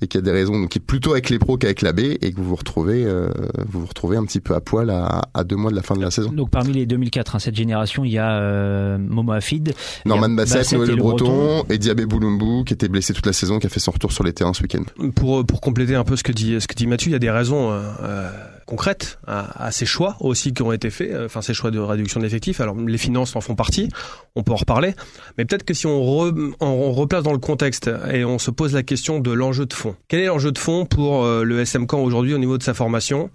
[0.00, 1.92] et qu'il y a des raisons donc qui est plutôt avec les pros qu'avec la
[1.92, 3.28] B, et que vous vous retrouvez, euh,
[3.68, 5.96] vous vous retrouvez un petit peu à poil à, à deux mois de la fin
[5.96, 6.32] de la saison.
[6.32, 10.58] Donc parmi les 2004, hein, cette génération, il y a euh, Momo Afid, Norman Bassett,
[10.58, 13.70] Bassett Noël Le Breton, et Diabé Boulumbu, qui était blessé toute la saison, qui a
[13.70, 14.84] fait son retour sur les terrains ce week-end.
[15.14, 17.20] Pour, pour compléter un peu ce que dit, ce que dit Mathieu, il y a
[17.20, 18.30] des raisons euh, euh,
[18.66, 22.20] concrètes à, ces choix aussi qui ont été faits, euh, enfin ces choix de réduction
[22.20, 22.60] d'effectifs.
[22.60, 23.88] Alors les finances en font partie,
[24.34, 24.94] on peut en reparler,
[25.38, 28.82] mais peut-être que si on, re- replace dans le contexte et on se pose la
[28.82, 29.96] question de l'enjeu de fond.
[30.08, 32.74] Quel est l'enjeu de fond pour euh, le SM Camp aujourd'hui au niveau de sa
[32.74, 33.30] formation?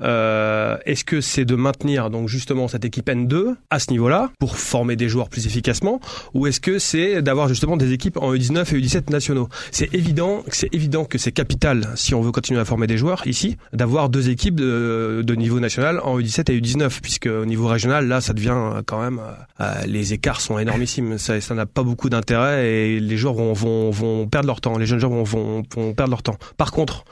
[0.00, 4.56] Euh, Est-ce que c'est de maintenir donc justement cette équipe N2 à ce niveau-là pour
[4.56, 6.00] former des joueurs plus efficacement,
[6.34, 9.48] ou est-ce que c'est d'avoir justement des équipes en U19 et U17 nationaux?
[9.70, 13.26] C'est évident, c'est évident que c'est capital si on veut continuer à former des joueurs
[13.26, 14.73] ici, d'avoir deux équipes de,
[15.22, 18.82] de niveau national en U17 et U19, puisque au niveau régional là, ça devient euh,
[18.84, 21.18] quand même euh, euh, les écarts sont énormissimes.
[21.18, 24.78] Ça, ça n'a pas beaucoup d'intérêt et les joueurs vont, vont, vont perdre leur temps.
[24.78, 26.36] Les jeunes joueurs vont, vont, vont perdre leur temps.
[26.56, 27.04] Par contre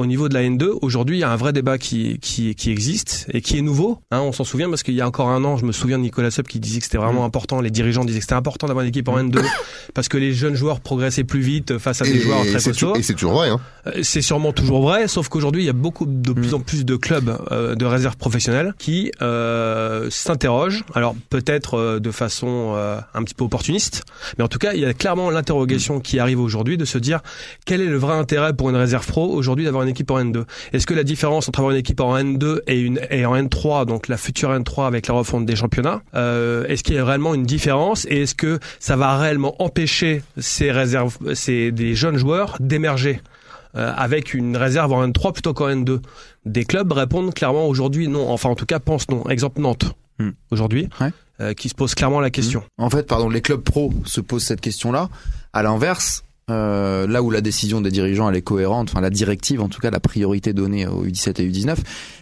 [0.00, 2.70] au niveau de la N2, aujourd'hui, il y a un vrai débat qui, qui, qui
[2.70, 3.98] existe et qui est nouveau.
[4.10, 6.02] Hein, on s'en souvient parce qu'il y a encore un an, je me souviens de
[6.02, 8.82] Nicolas Sepp qui disait que c'était vraiment important, les dirigeants disaient que c'était important d'avoir
[8.82, 9.44] une équipe en N2
[9.94, 12.96] parce que les jeunes joueurs progressaient plus vite face à des joueurs très costauds.
[12.96, 13.50] et c'est toujours vrai.
[13.50, 13.60] Hein.
[13.86, 16.84] Euh, C'est sûrement toujours vrai, sauf qu'aujourd'hui, il y a beaucoup de plus en plus
[16.86, 20.84] de clubs euh, de réserve professionnelle qui euh, s'interrogent.
[20.94, 22.76] Alors peut-être euh, de façon
[23.14, 24.04] un petit peu opportuniste,
[24.38, 27.20] mais en tout cas, il y a clairement l'interrogation qui arrive aujourd'hui de se dire
[27.66, 30.44] quel est le vrai intérêt pour une réserve pro aujourd'hui d'avoir une équipe en N2
[30.72, 33.84] Est-ce que la différence entre avoir une équipe en N2 et une et en N3,
[33.86, 37.34] donc la future N3 avec la refonte des championnats, euh, est-ce qu'il y a réellement
[37.34, 42.56] une différence et est-ce que ça va réellement empêcher ces réserves, ces des jeunes joueurs
[42.60, 43.20] d'émerger
[43.76, 46.00] euh, avec une réserve en N3 plutôt qu'en N2
[46.46, 49.24] Des clubs répondent clairement aujourd'hui non, enfin en tout cas pensent non.
[49.28, 50.32] Exemple Nantes Hmm.
[50.50, 51.08] aujourd'hui, Ouais.
[51.40, 52.62] euh, qui se pose clairement la question.
[52.76, 55.08] En fait, pardon, les clubs pro se posent cette question-là.
[55.54, 59.60] À l'inverse, euh, là où la décision des dirigeants elle est cohérente, enfin la directive
[59.60, 61.76] en tout cas, la priorité donnée aux U17 et U19,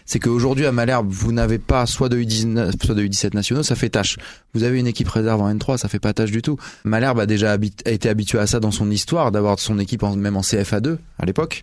[0.05, 3.75] c'est qu'aujourd'hui à Malherbe, vous n'avez pas soit de U19, soit de U17 nationaux, ça
[3.75, 4.17] fait tâche.
[4.55, 6.57] Vous avez une équipe réserve en N3, ça fait pas tâche du tout.
[6.83, 10.01] Malherbe a déjà habit- a été habitué à ça dans son histoire, d'avoir son équipe
[10.01, 11.61] en, même en CFA2 à l'époque.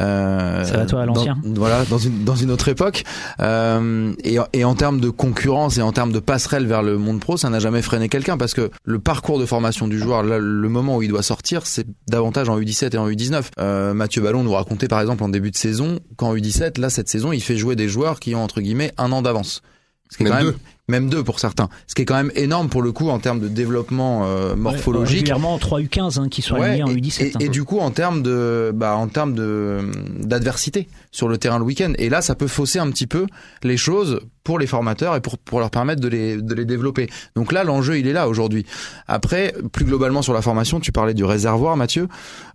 [0.00, 1.38] Euh, Ça va, toi, à l'ancien?
[1.44, 3.02] Voilà, dans une dans une autre époque.
[3.40, 7.18] Euh, et, et en termes de concurrence et en termes de passerelle vers le monde
[7.20, 10.38] pro, ça n'a jamais freiné quelqu'un parce que le parcours de formation du joueur, là,
[10.38, 13.44] le moment où il doit sortir, c'est davantage en U17 et en U19.
[13.58, 17.08] Euh, Mathieu Ballon nous racontait par exemple en début de saison qu'en U17, là cette
[17.08, 19.62] saison, il fait jouer des joueurs qui ont entre guillemets un an d'avance.
[20.10, 20.56] Ce qui est Même quand deux.
[20.90, 21.68] Même deux pour certains.
[21.86, 25.18] Ce qui est quand même énorme pour le coup en termes de développement euh, morphologique.
[25.18, 27.22] régulièrement 3 U15 hein, qui sont alignés en U17.
[27.22, 27.38] Et, hein.
[27.40, 29.80] et, du coup en termes de bah en termes de
[30.18, 31.92] d'adversité sur le terrain le week-end.
[31.98, 33.26] Et là, ça peut fausser un petit peu
[33.62, 37.08] les choses pour les formateurs et pour pour leur permettre de les de les développer.
[37.36, 38.64] Donc là, l'enjeu il est là aujourd'hui.
[39.06, 42.08] Après, plus globalement sur la formation, tu parlais du réservoir, Mathieu.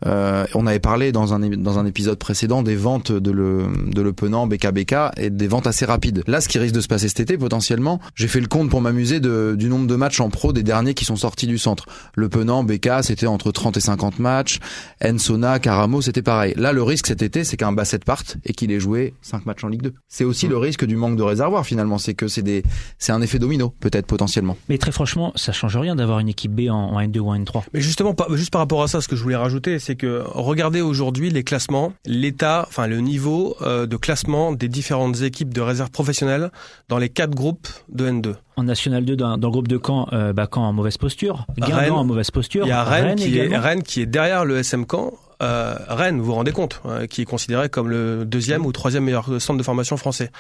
[0.06, 4.02] Euh, on avait parlé dans un dans un épisode précédent des ventes de le de
[4.02, 6.24] le Penant BKBK et des ventes assez rapides.
[6.28, 8.82] Là, ce qui risque de se passer cet été potentiellement, j'ai fait le compte pour
[8.82, 11.86] m'amuser de du nombre de matchs en pro des derniers qui sont sortis du centre.
[12.16, 14.58] Le Penant BK, c'était entre 30 et 50 matchs.
[15.04, 16.56] Ensona, Caramo, c'était pareil.
[16.58, 19.64] Là, le risque cet été, c'est qu'un Basset parte et qu'il ait joué 5 matchs
[19.64, 19.94] en Ligue 2.
[20.08, 22.64] C'est aussi le risque du manque de réservoir finalement, c'est que c'est des
[22.98, 24.58] c'est un effet domino peut-être potentiellement.
[24.70, 27.36] Mais très franchement, ça change rien d'avoir une équipe B en, en N2 ou en
[27.38, 27.62] N3.
[27.76, 30.24] Mais justement, pas- juste par rapport à ça, ce que je voulais rajouter, c'est que
[30.26, 35.62] regardez aujourd'hui les classements, l'état, enfin le niveau euh, de classement des différentes équipes de
[35.62, 36.50] réserve professionnelle
[36.90, 38.36] dans les quatre groupes de N2.
[38.56, 41.46] En National 2, dans, dans le groupe de Caen, euh, bah, Caen en mauvaise posture,
[41.58, 43.58] Guingamp en mauvaise posture, Il y a Rennes, qui, est.
[43.58, 45.14] Rennes qui est derrière le SM Caen.
[45.42, 49.04] Euh, Rennes, vous vous rendez compte, euh, qui est considéré comme le deuxième ou troisième
[49.04, 50.32] meilleur centre de formation français.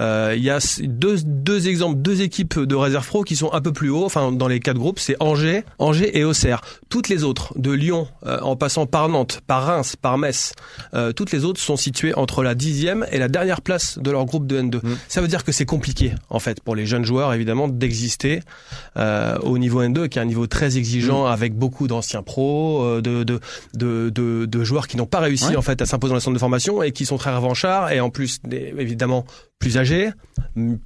[0.00, 3.60] Euh, il y a deux, deux exemples, deux équipes de réserve pro qui sont un
[3.60, 6.62] peu plus haut, enfin dans les quatre groupes, c'est Angers, Angers et Auxerre.
[6.88, 10.52] Toutes les autres, de Lyon, euh, en passant par Nantes, par Reims, par Metz,
[10.94, 14.24] euh, toutes les autres sont situées entre la dixième et la dernière place de leur
[14.24, 14.80] groupe de N2.
[15.08, 18.40] Ça veut dire que c'est compliqué, en fait, pour les jeunes joueurs, évidemment, d'exister
[18.96, 23.00] euh, au niveau N2, qui est un niveau très exigeant, avec beaucoup d'anciens pros, euh,
[23.00, 23.40] de, de,
[23.74, 25.56] de, de, de joueurs qui n'ont pas réussi Ouais.
[25.56, 28.00] en fait à s'imposer dans les centres de formation et qui sont très revanchards et
[28.00, 29.24] en plus évidemment
[29.58, 30.10] plus âgés,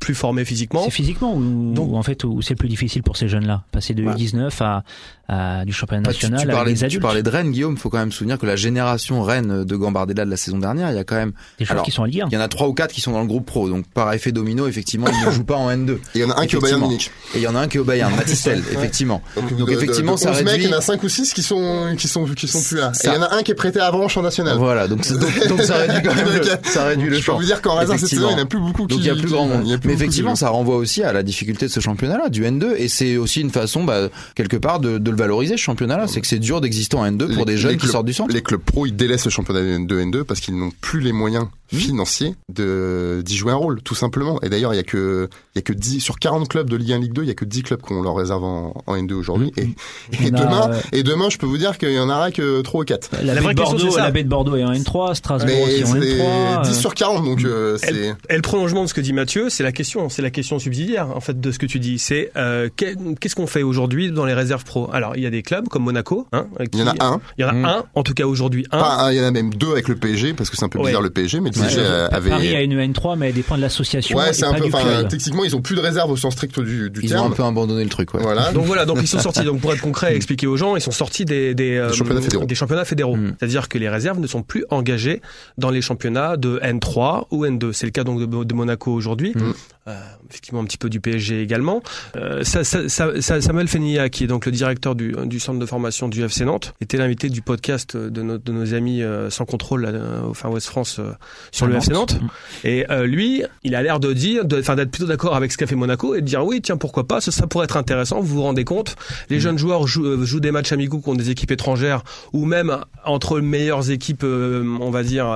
[0.00, 0.82] plus formés physiquement.
[0.85, 3.64] C'est physiquement ou, Donc- ou en fait où c'est le plus difficile pour ces jeunes-là,
[3.70, 4.14] passer de Ouais.
[4.14, 4.82] U19 à,
[5.28, 7.76] à du championnat Bah, tu, national tu avec parlais, des tu parlais de Rennes, Guillaume.
[7.76, 10.90] Faut quand même se souvenir que la génération Rennes de Gambardella de la saison dernière,
[10.90, 12.28] il y a quand même, des joueurs alors, qui sont en Ligue 1.
[12.30, 13.68] il y en a trois ou quatre qui sont dans le groupe pro.
[13.68, 15.90] Donc par effet domino, effectivement, ils ne jouent pas en N2.
[15.92, 16.80] Et il y en a un qui est au Bayern.
[16.80, 17.11] Munich.
[17.35, 19.20] Et il y en a un qui est au Bayern, Matistel, effectivement.
[19.37, 20.52] Donc, de- effectivement, de, de ça 11 réduit.
[20.52, 22.78] mecs, il y en a 5 ou 6 qui sont, qui sont, qui sont plus
[22.78, 22.94] là.
[22.94, 24.56] Ça- Et il y en a un qui est prêté à Avranches en national.
[24.56, 27.37] Voilà, donc, donc, donc ça réduit quand même le, ça réduit le Je peux champ.
[27.38, 29.11] vous dire qu'en réserve cette saison, il n'y a plus beaucoup qui Donc il y
[29.11, 29.64] a plus grand monde.
[29.81, 32.88] plus Mais effectivement, ça renvoie aussi à la difficulté de ce championnat-là, du N2, et
[32.88, 36.07] c'est aussi une façon, bah, quelque part, de, de le valoriser ce championnat-là.
[36.09, 38.12] C'est que c'est dur d'exister en N2 pour Les- des jeunes qui clubs- sortent du
[38.14, 38.33] centre.
[38.35, 41.46] Les clubs pro, ils délaissent le championnat de N2 parce qu'ils n'ont plus les moyens
[41.72, 41.76] Mmh.
[41.78, 44.40] financiers de d'y jouer un rôle, tout simplement.
[44.42, 46.76] Et d'ailleurs, il y a que il y a que 10 sur 40 clubs de
[46.76, 48.74] Ligue 1 Ligue 2, il y a que 10 clubs qui ont leur réserve en,
[48.87, 49.52] en N2 aujourd'hui.
[49.56, 52.08] Et, et y en a, demain, et demain, je peux vous dire qu'il y en
[52.11, 53.11] aura que 3 ou 4.
[53.12, 54.04] La, La baie vraie de question, Bordeaux, c'est ça.
[54.04, 56.62] la baie de Bordeaux est en N3, Strasbourg Mais aussi en c'est N3.
[56.64, 59.48] 10 euh, sur 40, donc euh, c'est Et le prolongement de ce que dit Mathieu,
[59.50, 61.98] c'est la question, c'est la question subsidiaire en fait de ce que tu dis.
[61.98, 64.90] C'est euh, qu'est- qu'est-ce qu'on fait aujourd'hui dans les réserves pro?
[64.92, 67.20] Alors il y a des clubs comme Monaco, hein, il y en a un.
[67.38, 68.78] Il y en a un, en tout cas aujourd'hui un.
[68.78, 70.68] Pas un, il y en a même deux avec le PSG parce que c'est un
[70.68, 70.87] peu Ouais.
[70.87, 72.31] bizarre le PSG, mais le PSG euh, avait.
[72.31, 74.66] Paris a une N3, mais elle dépend de l'association Ouais, c'est un peu.
[74.66, 77.20] Enfin, techniquement, ils ont plus de réserve au sens strict du, du Ils ont un
[77.22, 77.35] terme.
[77.35, 78.22] peu abandonné le truc, ouais.
[78.22, 78.53] Voilà.
[78.53, 79.44] Donc voilà, donc ils sont sortis.
[79.44, 82.20] Donc pour être concret et expliquer aux gens, ils sont sortis des des, euh, championnats
[82.20, 82.44] fédéraux.
[82.44, 83.16] des championnats fédéraux.
[83.16, 83.35] Mm.
[83.38, 85.20] C'est-à-dire que les réserves ne sont plus engagées
[85.59, 87.72] dans les championnats de N3 ou N2.
[87.72, 89.33] C'est le cas donc de, de Monaco aujourd'hui.
[89.35, 89.53] Mm.
[89.88, 89.98] Euh,
[90.30, 91.82] effectivement un petit peu du PSG également.
[92.14, 95.66] Euh, ça, ça, ça, Samuel Fenia, qui est donc le directeur du, du centre de
[95.66, 99.44] formation du FC Nantes, était l'invité du podcast de, nos- de nos amis euh, sans
[99.44, 101.10] contrôle euh, au Fin Ouest France euh,
[101.50, 102.20] sur le FC Nantes.
[102.20, 102.30] Nantes.
[102.62, 105.56] Et euh, lui, il a l'air de dire, de, enfin d'être plutôt d'accord avec ce
[105.58, 108.20] qu'a fait Monaco et de dire oui, tiens pourquoi pas, ça, ça pourrait être intéressant.
[108.20, 108.94] Vous vous rendez compte,
[109.30, 113.40] les jeunes joueurs jouent, jouent des matchs amicaux contre des équipes étrangères ou même entre
[113.40, 115.26] meilleures équipes, euh, on va dire,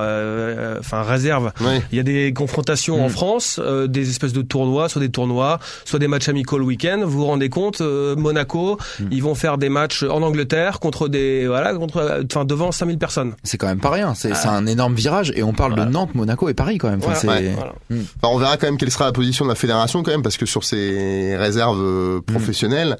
[0.79, 1.51] enfin réserve.
[1.59, 1.81] Ouais.
[1.91, 3.09] Il y a des confrontations en Mm.
[3.09, 7.01] France, euh, des espèces de tournois, soit des tournois, soit des matchs amicaux le week-end.
[7.03, 8.77] Vous vous rendez compte, euh, Monaco,
[9.11, 12.97] ils vont faire des matchs en Angleterre contre des, voilà, contre, euh, enfin devant 5000
[12.97, 13.33] personnes.
[13.43, 14.13] C'est quand même pas rien.
[14.15, 15.85] C'est c'est un énorme virage et on parle Voilà.
[15.85, 16.99] de Nantes, Monaco et Paris quand même.
[17.03, 17.39] Enfin, Voilà.
[17.41, 17.73] c'est- Ouais, voilà.
[17.91, 20.37] Enfin, on verra quand même quelle sera la position de la fédération quand même, parce
[20.37, 22.97] que sur ces réserves euh, professionnelles,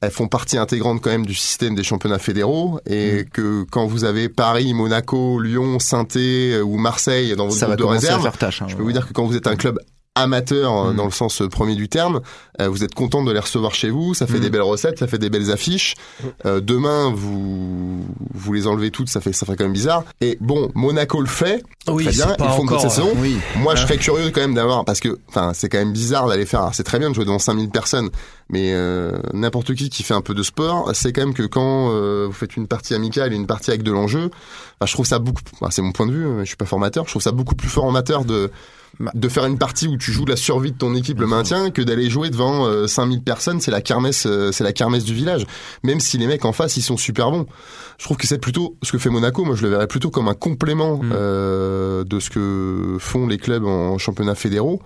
[0.00, 4.04] elles font partie intégrante quand même du système des championnats fédéraux, et que quand vous
[4.04, 6.06] avez Paris, Monaco, Lyon, saint
[6.64, 8.62] ou Marseille dans votre ça va groupe de commencer à réserve, faire tâche.
[8.62, 8.66] hein.
[8.68, 9.78] je peux vous dire que quand vous êtes un club
[10.14, 10.96] amateur euh, Mm.
[10.96, 12.20] dans le sens euh, premier du terme,
[12.60, 14.40] euh, vous êtes content de les recevoir chez vous, ça fait Mm.
[14.40, 15.94] des belles recettes, ça fait des belles affiches.
[16.44, 20.04] Euh, demain, vous vous les enlevez toutes, ça fait ça fait quand même bizarre.
[20.20, 23.12] Et bon, Monaco le fait, Oui, très bien, ils font de bonnes encore, saisons.
[23.16, 23.36] Oui.
[23.56, 26.46] Moi, je serais curieux quand même d'avoir, parce que, enfin, c'est quand même bizarre d'aller
[26.46, 26.68] faire.
[26.74, 28.10] C'est très bien de jouer devant 5000 personnes,
[28.50, 31.90] mais euh, n'importe qui qui fait un peu de sport, c'est quand même que quand
[31.90, 35.06] euh, vous faites une partie amicale et une partie avec de l'enjeu, enfin, je trouve
[35.06, 35.40] ça beaucoup.
[35.54, 36.26] enfin, c'est mon point de vue.
[36.40, 37.04] Je suis pas formateur.
[37.06, 38.52] Je trouve ça beaucoup plus formateur de Bah.
[39.14, 41.82] De faire une partie où tu joues la survie de ton équipe, le maintien, que
[41.82, 43.60] d'aller jouer devant euh, 5000 personnes.
[43.60, 45.46] C'est la kermesse, euh, c'est la kermesse du village.
[45.82, 47.46] Même si les mecs en face, ils sont super bons.
[47.98, 49.44] Je trouve que c'est plutôt ce que fait Monaco.
[49.44, 51.12] Moi, je le verrais plutôt comme un complément Mm.
[51.14, 54.80] euh, de ce que font les clubs en championnat fédéraux.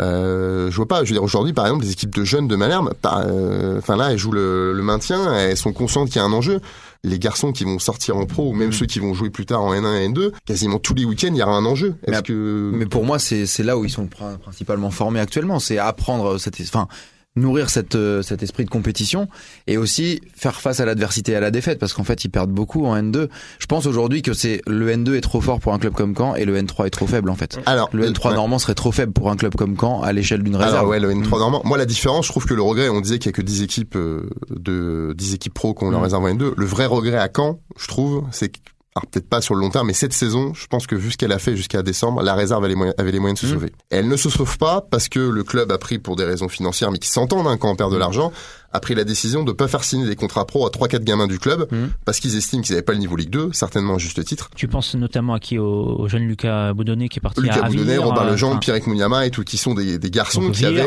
[0.00, 1.04] Euh, je vois pas.
[1.04, 4.10] Je veux dire aujourd'hui, par exemple, les équipes de jeunes de Malherbe, euh, enfin là,
[4.12, 6.60] elles jouent le, le maintien, elles sont conscientes qu'il y a un enjeu
[7.04, 8.72] les garçons qui vont sortir en pro ou même mm.
[8.72, 11.36] ceux qui vont jouer plus tard en N1 et N2, quasiment tous les week-ends, il
[11.36, 11.94] y aura un enjeu.
[12.08, 12.70] Mais, que...
[12.74, 15.60] mais pour moi, c'est là où ils sont principalement formés actuellement.
[15.60, 16.88] C'est apprendre cette, enfin,
[17.36, 19.28] nourrir cette, euh, cet esprit de compétition
[19.66, 22.52] et aussi faire face à l'adversité et à la défaite parce qu'en fait ils perdent
[22.52, 23.28] beaucoup en N2.
[23.58, 26.36] Je pense aujourd'hui que c'est le N2 est trop fort pour un club comme Caen
[26.36, 27.58] et le N3 est trop faible en fait.
[27.66, 30.54] Alors le N3 normand serait trop faible pour un club comme Caen à l'échelle d'une
[30.54, 30.76] réserve.
[30.76, 31.38] Alors ouais, le N3 mm.
[31.38, 31.62] normand.
[31.64, 33.62] Moi la différence, je trouve que le regret, on disait qu'il y a que 10
[33.62, 36.04] équipes euh, de 10 équipes pro qu'on leur mm.
[36.04, 36.52] réserve en N2.
[36.56, 38.52] Le vrai regret à Caen, je trouve, c'est
[38.96, 41.16] alors peut-être pas sur le long terme, mais cette saison, je pense que vu ce
[41.16, 43.50] qu'elle a fait jusqu'à décembre, la réserve avait les, moyens, avait les moyens de se
[43.50, 43.54] mm.
[43.54, 43.72] sauver.
[43.90, 46.92] elle ne se sauve pas parce que le club a pris pour des raisons financières,
[46.92, 48.32] mais qui s'entendent hein, quand on perd de l'argent,
[48.74, 51.38] a pris la décision de pas faire signer des contrats pro à 3-4 gamins du
[51.38, 51.76] club mmh.
[52.04, 54.50] parce qu'ils estiment qu'ils n'avaient pas le niveau Ligue 2, certainement à juste titre.
[54.56, 57.98] Tu penses notamment à qui au, jeune Lucas Boudonnet qui est parti Lucas à Boudonnet,
[57.98, 60.86] Robert Lejean, Pierre Mouniama et tout, qui sont des, des garçons qui avaient,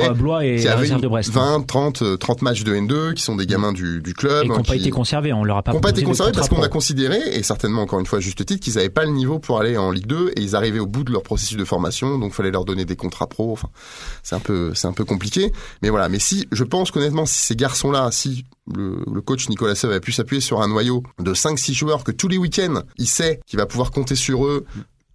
[0.58, 4.44] qui avaient 20, 30, 30 matchs de N2, qui sont des gamins du, du club.
[4.44, 6.34] Et qui n'ont pas été conservés, on leur a pas Qui n'ont pas été conservés
[6.34, 9.06] parce qu'on a considéré, et certainement encore une fois à juste titre, qu'ils n'avaient pas
[9.06, 11.58] le niveau pour aller en Ligue 2 et ils arrivaient au bout de leur processus
[11.58, 13.54] de formation, donc fallait leur donner des contrats pro.
[13.54, 13.70] Enfin,
[14.24, 15.54] c'est un peu, c'est un peu compliqué.
[15.82, 16.10] Mais voilà.
[16.10, 20.12] Mais si, je pense qu'honnêtement, si ces garçons-là, si le, coach Nicolas Sev a pu
[20.12, 23.66] s'appuyer sur un noyau de 5-6 joueurs que tous les week-ends, il sait qu'il va
[23.66, 24.66] pouvoir compter sur eux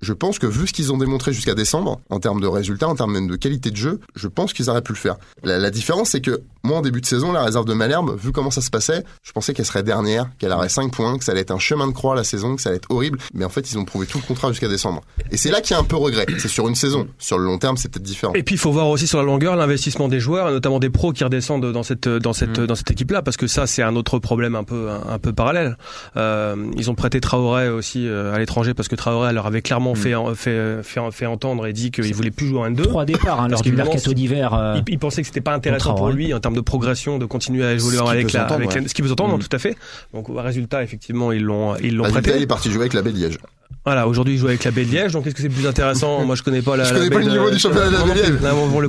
[0.02, 2.94] je pense que vu ce qu'ils ont démontré jusqu'à décembre, en termes de résultats, en
[2.94, 5.16] termes même de qualité de jeu, je pense qu'ils auraient pu le faire.
[5.44, 8.30] La, la différence, c'est que moi, en début de saison, la réserve de Malherbe, vu
[8.30, 11.32] comment ça se passait, je pensais qu'elle serait dernière, qu'elle aurait 5 points, que ça
[11.32, 13.18] allait être un chemin de croix la saison, que ça allait être horrible.
[13.34, 15.02] Mais en fait, ils ont prouvé tout le contrat jusqu'à décembre.
[15.30, 16.26] Et c'est là qu'il y a un peu regret.
[16.38, 17.08] C'est sur une saison.
[17.18, 18.32] Sur le long terme, c'est peut-être différent.
[18.34, 20.90] Et puis, il faut voir aussi sur la longueur l'investissement des joueurs, et notamment des
[20.90, 22.66] pros qui redescendent dans cette dans cette mm.
[22.66, 25.76] dans cette équipe-là, parce que ça, c'est un autre problème un peu un, peu parallèle.
[26.16, 29.91] Euh, ils ont prêté Traoré aussi euh, à l'étranger parce que Traoré leur avait clairement
[29.92, 29.96] mm.
[29.96, 32.82] fait fait fait, fait entendre et dit qu'il voulait plus jouer en N2.
[32.82, 34.54] Trois départs hein, lors du mercato d'hiver.
[34.54, 37.64] Euh, il, pensait que c'était pas intéressant pour lui en termes de progression de continuer
[37.64, 39.42] à évoluer avec, la, avec ce qui peut s'entendre, mm.
[39.42, 39.76] tout à fait.
[40.12, 42.32] Donc résultat, effectivement, ils l'ont ils l'ont prêté.
[42.36, 43.38] Il est parti jouer avec la Liège.
[43.84, 46.24] Voilà, aujourd'hui il joue avec la Baie Liège, donc est-ce que c'est plus intéressant?
[46.24, 46.84] Moi je connais pas la.
[46.84, 48.38] Je connais pas le niveau du championnat de la Baie Liège.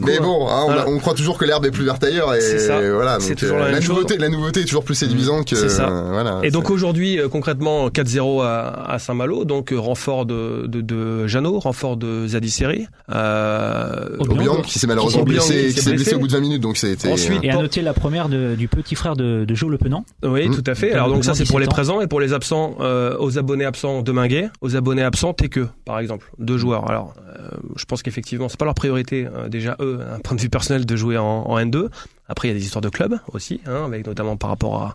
[0.05, 2.79] mais bon, hein, on, croit toujours que l'herbe est plus verte ailleurs et ça.
[2.91, 3.17] voilà.
[3.17, 5.55] Donc, toujours la, euh, nouveauté, la nouveauté est toujours plus séduisante que.
[5.67, 5.89] Ça.
[5.89, 6.39] Euh, voilà.
[6.43, 11.57] Et donc aujourd'hui euh, concrètement 4-0 à, à Saint-Malo, donc renfort de, de, de Jeannot,
[11.57, 12.85] renfort de Zadisseri.
[13.11, 16.77] Euh, Obiang, qui s'est malheureusement blessé, qui s'est blessé au bout de 20 minutes, donc
[16.77, 17.11] c'était.
[17.11, 20.05] Ensuite, et à noter la première de, du petit frère de, de Joe Le Penant.
[20.23, 20.55] Oui, mmh.
[20.55, 20.91] tout à fait.
[20.91, 22.77] Alors donc ça c'est pour les présents et pour les absents,
[23.19, 24.49] aux abonnés absents de Minguet,
[24.83, 26.89] aux abonnés absents que par exemple, deux joueurs.
[26.89, 30.41] Alors, euh, je pense qu'effectivement, c'est pas leur priorité euh, déjà eux, d'un point de
[30.41, 31.89] vue personnel, de jouer en, en N2.
[32.27, 34.93] Après, il y a des histoires de club aussi, hein, avec notamment par rapport à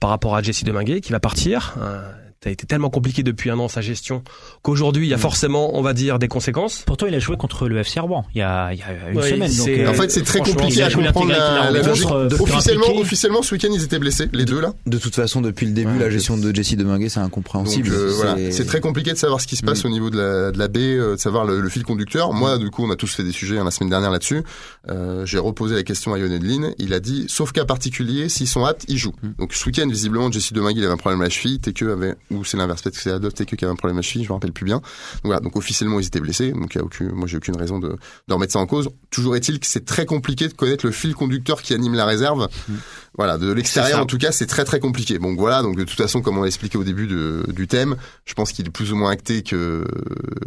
[0.00, 1.74] par rapport à Jesse Deminguet qui va partir.
[1.78, 2.10] Euh,
[2.44, 4.22] ça a été tellement compliqué depuis un an sa gestion
[4.60, 5.20] qu'aujourd'hui il y a mm.
[5.20, 6.82] forcément on va dire des conséquences.
[6.86, 9.22] Pourtant il a joué contre le FC Rouen il y a, il y a une
[9.22, 9.50] semaine.
[9.50, 12.06] Donc, euh, en fait c'est très compliqué à comprendre la, la logique.
[12.38, 14.74] officiellement, officiellement ce week-end ils étaient blessés les deux là.
[14.84, 17.88] De toute façon depuis le début la gestion de Jesse Deminguet c'est incompréhensible.
[17.90, 19.86] Euh, voilà, c'est très compliqué de savoir ce qui se passe mm.
[19.86, 22.34] au niveau de la, de la baie, euh, de savoir le, fil conducteur.
[22.34, 24.42] Moi du coup on a tous fait des sujets hein, la semaine dernière là-dessus.
[24.90, 28.66] Euh, J'ai reposé la question à Lionel Il a dit sauf cas particulier s'ils sont
[28.66, 29.14] aptes ils jouent.
[29.22, 29.28] Mm.
[29.38, 32.14] Donc ce week-end visiblement Jesse Deminguet il avait un problème à la cheville, que avait
[32.36, 34.52] ou c'est l'inverse peut-être adopté que qui avait un problème à cheville, je me rappelle
[34.52, 34.76] plus bien.
[34.76, 37.56] Donc voilà, donc officiellement ils étaient blessés, donc il y a aucune, moi j'ai aucune
[37.56, 37.96] raison de,
[38.28, 38.88] de remettre ça en cause.
[39.10, 42.48] Toujours est-il que c'est très compliqué de connaître le fil conducteur qui anime la réserve.
[42.68, 42.74] Mmh.
[43.16, 45.18] Voilà, de l'extérieur en tout cas, c'est très très compliqué.
[45.18, 47.96] Donc voilà, donc de toute façon, comme on l'a expliqué au début de, du thème,
[48.24, 49.84] je pense qu'il est plus ou moins acté que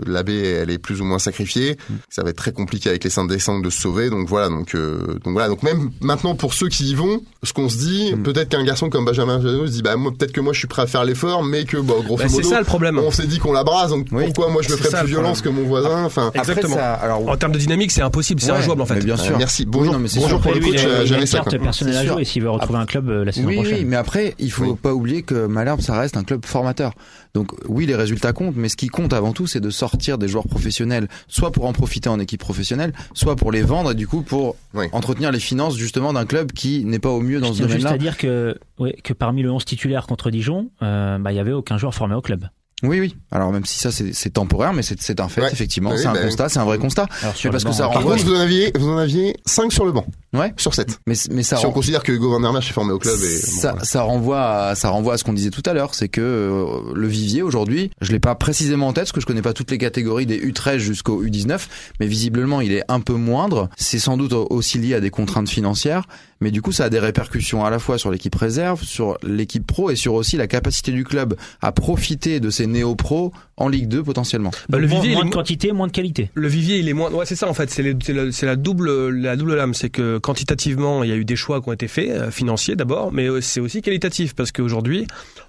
[0.06, 1.78] l'abbé elle est plus ou moins sacrifiée.
[1.90, 1.94] Mm.
[2.10, 4.10] Ça va être très compliqué avec les saints descendants de se sauver.
[4.10, 7.54] Donc voilà, donc euh, donc voilà, donc même maintenant pour ceux qui y vont, ce
[7.54, 8.24] qu'on se dit, mm.
[8.24, 10.68] peut-être qu'un garçon comme Benjamin Janot se dit bah moi peut-être que moi je suis
[10.68, 13.00] prêt à faire l'effort, mais que bon gros bah, modo, c'est ça le problème.
[13.00, 15.50] On s'est dit qu'on la brase, donc pourquoi moi je me ferais plus violence que
[15.50, 16.78] mon voisin Enfin exactement.
[16.78, 19.04] alors, en termes de dynamique, c'est impossible, c'est injouable en fait.
[19.04, 19.38] bien sûr.
[19.38, 19.66] merci.
[19.66, 21.28] Bonjour, bonjour pour le coach.
[21.28, 21.44] Ça.
[21.44, 24.52] personnelle à jouer s'il veut retrouver un club euh, la oui, Oui, mais après, il
[24.52, 26.94] faut pas oublier que Malherbe, ça reste un club formateur.
[27.38, 30.28] Donc oui, les résultats comptent, mais ce qui compte avant tout, c'est de sortir des
[30.28, 34.08] joueurs professionnels, soit pour en profiter en équipe professionnelle, soit pour les vendre et du
[34.08, 34.56] coup pour
[34.92, 37.90] entretenir les finances justement d'un club qui n'est pas au mieux dans ce domaine-là.
[37.90, 38.58] C'est-à-dire que,
[39.04, 42.16] que parmi le 11 titulaire contre Dijon, euh, bah, il y avait aucun joueur formé
[42.16, 42.48] au club.
[42.84, 43.16] Oui, oui.
[43.32, 45.98] Alors même si ça c'est temporaire, mais c'est un fait, effectivement.
[45.98, 47.08] c'est un bah constat, c'est un vrai constat.
[47.22, 50.06] parce que ça Par contre, vous en aviez, vous en aviez 5 sur le banc.
[50.34, 50.54] Ouais.
[50.58, 51.00] Sur 7.
[51.08, 53.76] Mais, mais ça si on considère que Hugo Van est formé au club et ça,
[53.82, 56.94] ça renvoie à, ça renvoie à ce qu'on disait tout à l'heure, c'est que euh,
[56.94, 59.72] le vivier aujourd'hui, je l'ai pas précisément en tête parce que je connais pas toutes
[59.72, 61.60] les catégories des U13 jusqu'au U19,
[62.00, 63.70] mais visiblement il est un peu moindre.
[63.76, 66.04] C'est sans doute aussi lié à des contraintes financières,
[66.40, 69.66] Mais du coup, ça a des répercussions à la fois sur l'équipe réserve, sur l'équipe
[69.66, 73.88] pro et sur aussi la capacité du club à profiter de ces néo-pros en Ligue
[73.88, 74.52] 2 potentiellement.
[74.70, 76.30] Bah, le vivier, moins, de quantité, moins de qualité.
[76.36, 77.12] Le vivier, il est moins.
[77.12, 77.70] Ouais, c'est ça en fait.
[77.72, 79.74] C'est la double, la double lame.
[79.74, 82.76] C'est que quantitativement, il y a eu des choix qui ont été faits, euh, financiers
[82.76, 85.08] d'abord, mais euh, c'est aussi qualitatif parce qu'aujourd'hui,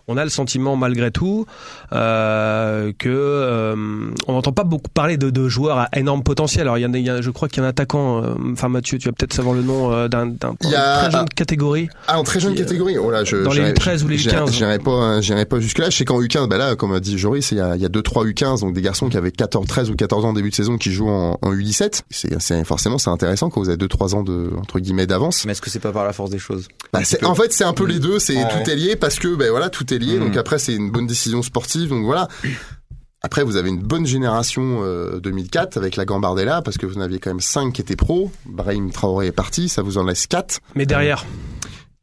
[0.09, 1.47] on a le sentiment malgré tout
[1.93, 3.77] euh, que euh,
[4.27, 6.63] on n'entend pas beaucoup parler de, de, joueurs à énorme potentiel.
[6.63, 8.25] Alors il y, a, il y a, je crois qu'il y a un attaquant.
[8.25, 11.89] Euh, enfin Mathieu, tu vas peut-être savoir le nom euh, d'un très jeune catégorie.
[12.09, 12.97] Ah en très jeune catégorie.
[12.97, 14.53] Oh là, je, dans les U13 ou les U15.
[14.53, 15.91] J'irai pas, j'irai pas jusque là.
[15.91, 17.85] Je sais qu'en U15, bah là, comme a dit Joris, il y a, il y
[17.85, 20.51] a deux trois U15, donc des garçons qui avaient 14, 13 ou 14 ans début
[20.51, 22.03] de saison qui jouent en, en U17.
[22.11, 25.45] C'est forcément c'est intéressant quand vous avez deux trois ans de entre guillemets d'avance.
[25.45, 26.69] Mais est-ce que c'est pas par la force des choses?
[26.93, 28.19] Bah, En fait, c'est un peu les deux.
[28.19, 30.19] C'est tout est lié parce que ben voilà, tout est lié.
[30.19, 31.89] Donc après, c'est une bonne décision sportive.
[31.89, 32.29] Donc voilà.
[33.21, 37.01] Après, vous avez une bonne génération euh, 2004 avec la Gambardella parce que vous en
[37.01, 38.31] aviez quand même 5 qui étaient pros.
[38.47, 40.61] Brahim Traoré est parti, ça vous en laisse 4.
[40.77, 41.27] Mais derrière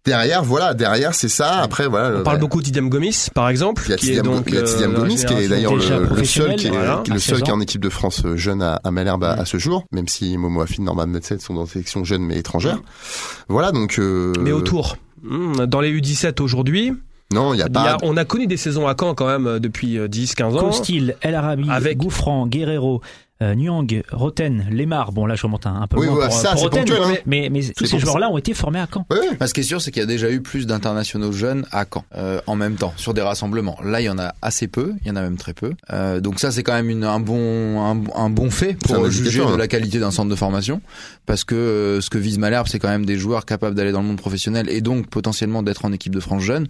[0.05, 1.61] Derrière, voilà, derrière, c'est ça.
[1.61, 2.19] Après, voilà.
[2.19, 3.81] On parle beaucoup d'Idiam Gomis, par exemple.
[3.87, 5.75] Il y a qui est donc, il y a Tidiam euh, Gomis, qui est d'ailleurs
[5.75, 8.37] le, le, seul qui est, voilà, le seul qui est en équipe de France euh,
[8.37, 11.55] jeune à, à Malherbe à, à, ce jour, même si Momo Afid, Norman Metset sont
[11.55, 12.77] dans la sélection jeune mais étrangère.
[13.47, 13.97] Voilà, donc.
[13.97, 14.31] Euh...
[14.39, 16.93] Mais autour, hmm, dans les U17 aujourd'hui.
[17.33, 17.83] Non, il y a pas.
[17.83, 20.59] Y a, on a connu des saisons à Caen quand même depuis 10-15 ans.
[20.59, 21.97] Costil, El Arabi, Avec...
[21.97, 23.01] Gouffran, Guerrero,
[23.41, 26.37] euh, Nyang, Roten, Lemar, bon là je remonte un, un peu oui, moins voilà, pour,
[26.37, 27.21] ça, pour c'est Roten, ponctuel, hein.
[27.25, 29.05] mais, mais tous ces joueurs-là ont été formés à Caen.
[29.09, 29.35] Ouais, ouais.
[29.37, 31.85] Bah, ce qui est sûr, c'est qu'il y a déjà eu plus d'internationaux jeunes à
[31.91, 33.77] Caen euh, en même temps sur des rassemblements.
[33.83, 35.73] Là, il y en a assez peu, il y en a même très peu.
[35.91, 39.45] Euh, donc ça, c'est quand même une, un bon un, un bon fait pour juger
[39.45, 40.81] de la qualité d'un centre de formation,
[41.25, 44.01] parce que euh, ce que vise Malherbe, c'est quand même des joueurs capables d'aller dans
[44.01, 46.67] le monde professionnel et donc potentiellement d'être en équipe de France jeune.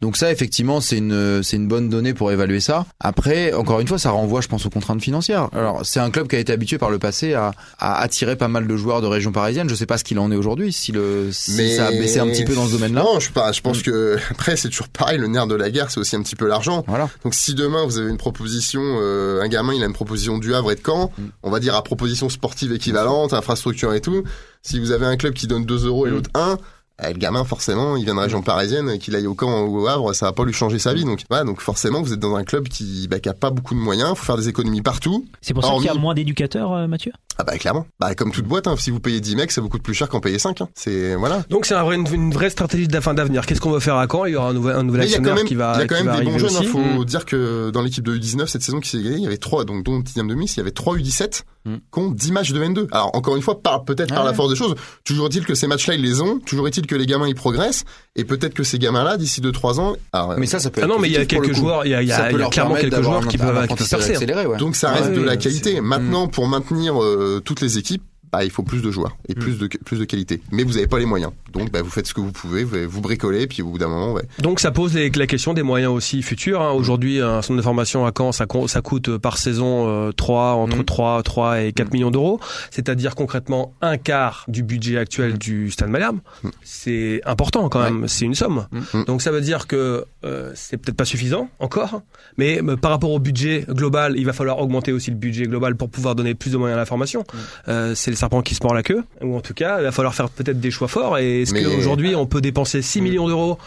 [0.00, 2.86] Donc ça, effectivement, c'est une c'est une bonne donnée pour évaluer ça.
[3.00, 5.48] Après, encore une fois, ça renvoie, je pense, aux contraintes financières.
[5.52, 8.48] Alors, c'est un club qui a été habitué par le passé à, à attirer pas
[8.48, 9.68] mal de joueurs de région parisienne.
[9.68, 12.20] Je sais pas ce qu'il en est aujourd'hui, si le si Mais ça a baissé
[12.20, 13.02] un petit peu dans ce domaine-là.
[13.02, 13.50] Non, je pas.
[13.52, 15.18] Je pense que après, c'est toujours pareil.
[15.18, 16.84] Le nerf de la guerre, c'est aussi un petit peu l'argent.
[16.86, 17.08] Voilà.
[17.24, 20.54] Donc, si demain vous avez une proposition, euh, un gamin, il a une proposition du
[20.54, 21.22] Havre et de Caen, Mm.
[21.42, 24.22] on va dire à proposition sportive équivalente, infrastructure et tout.
[24.62, 26.14] Si vous avez un club qui donne 2 euros et Mm.
[26.14, 26.62] l'autre 1 eh,
[27.00, 30.12] le gamin, forcément, il vient de région parisienne, qu'il aille au camp ou au Havre,
[30.14, 31.04] ça va pas lui changer sa vie.
[31.04, 33.74] Donc, voilà, donc forcément, vous êtes dans un club qui, bah, qui a pas beaucoup
[33.74, 34.10] de moyens.
[34.16, 35.26] Faut faire des économies partout.
[35.40, 37.12] C'est pour ça qu'il y a moins d'éducateurs, euh, Mathieu?
[37.40, 37.86] Ah bah clairement.
[38.00, 40.08] Bah comme toute boîte, hein, si vous payez 10 mecs, ça vous coûte plus cher
[40.08, 40.60] qu'en payer 5.
[40.60, 40.68] Hein.
[40.74, 41.44] C'est voilà.
[41.50, 43.46] Donc c'est un vrai- une, une vraie stratégie de fin d'avenir.
[43.46, 44.24] Qu'est-ce qu'on va faire à Caen?
[44.24, 45.54] Il y aura un nouvel, un nouvel Mais il y a actionnaire quand même, qui
[45.54, 46.50] va, il y a quand même des bons jeunes.
[46.50, 46.66] Il aussi.
[46.96, 49.36] faut dire que dans l'équipe de U19 cette saison qui s'est gagnée, il y avait
[49.38, 51.74] trois, donc dont Tidiam de Miss, il y avait trois U17 Mm.
[51.92, 52.86] qui ont 10 matchs de N2.
[52.92, 54.76] Alors encore une fois, par peut-être par Ah la force des choses.
[55.04, 56.38] Toujours est-il que ces matchs-là ils les ont.
[56.38, 57.84] Toujours est-il que les gamins ils progressent
[58.14, 59.96] et peut-être que ces gamins-là d'ici 2-3 ans.
[60.12, 61.90] Alors, Mais ça, ça peut Ah être non, mais il y a quelques joueurs, il
[61.90, 63.66] y a, y a- Ça il peut y a clairement permettre quelques joueurs qui peuvent,
[63.66, 64.26] qui peuvent percer.
[64.58, 65.80] Donc ça Ah reste de la qualité.
[65.80, 68.02] Maintenant, pour maintenir euh, toutes les équipes,
[68.32, 70.40] bah, il faut plus de joueurs et plus de plus de qualité.
[70.52, 71.32] Mais vous n'avez pas les moyens.
[71.52, 73.88] Donc bah, vous faites ce que vous pouvez, vous, vous bricolez, puis au bout d'un
[73.88, 74.22] moment, ouais.
[74.40, 76.60] Donc ça pose les- la question des moyens aussi futurs.
[76.62, 76.72] hein.
[76.72, 80.52] Aujourd'hui, un centre de formation à Caen, ça, co- ça coûte par saison euh, 3,
[80.54, 80.84] entre Mm.
[80.84, 82.40] 3, 3 et 4 millions d'euros.
[82.70, 86.18] C'est-à-dire concrètement un quart du budget actuel du Stade Malherbe.
[86.42, 86.48] Mm.
[86.62, 88.66] C'est important quand même, c'est une somme.
[88.92, 89.04] Mm.
[89.04, 92.02] Donc ça veut dire que euh, c'est peut-être pas suffisant encore,
[92.36, 95.76] mais euh, par rapport au budget global, il va falloir augmenter aussi le budget global
[95.76, 97.24] pour pouvoir donner plus de moyens à la formation.
[97.68, 99.92] Euh, c'est le serpent qui se mord la queue, ou en tout cas, il va
[99.92, 101.18] falloir faire peut-être des choix forts.
[101.18, 103.58] Et est-ce Mais- qu'aujourd'hui, on peut dépenser 6 millions d'euros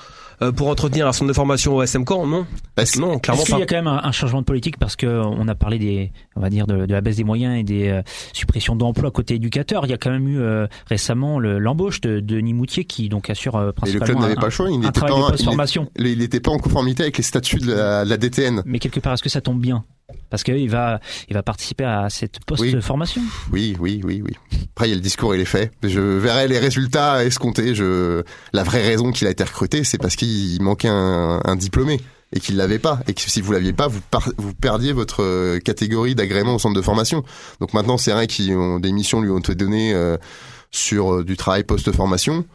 [0.43, 3.59] euh, pour entretenir un centre de formation au SM Non, Parce que- non, clairement qu'il
[3.59, 6.11] y a quand même un, un changement de politique parce que on a parlé des,
[6.35, 8.01] on va dire de, de la baisse des moyens et des euh,
[8.33, 9.85] suppressions d'emplois côté éducateur?
[9.85, 13.29] Il y a quand même eu euh, récemment le- l'embauche de, de Moutier qui donc
[13.29, 14.69] assure euh, Et le principalement club n'avait un, pas le choix.
[14.71, 15.07] Il n'était pas,
[15.99, 18.63] il il pas en conformité avec les statuts de la, de la DTN.
[18.65, 19.83] Mais quelque part, est-ce que ça tombe bien?
[20.31, 23.21] Parce qu'il va, il va participer à cette post-formation.
[23.51, 24.33] Oui, oui, oui, oui.
[24.71, 25.71] Après, il y a le discours et les faits.
[25.83, 27.75] Je verrai les résultats escomptés.
[27.75, 28.23] Je,
[28.53, 31.99] la vraie raison qu'il a été recruté, c'est parce qu'il manquait un, un diplômé
[32.33, 32.99] et qu'il l'avait pas.
[33.07, 36.81] Et que si vous l'aviez pas, vous, perdiez votre euh, catégorie d'agrément au centre de
[36.81, 37.23] formation.
[37.59, 40.17] Donc maintenant, c'est vrai qu'ils ont des missions lui ont été données euh,
[40.71, 42.45] sur euh, du travail post-formation.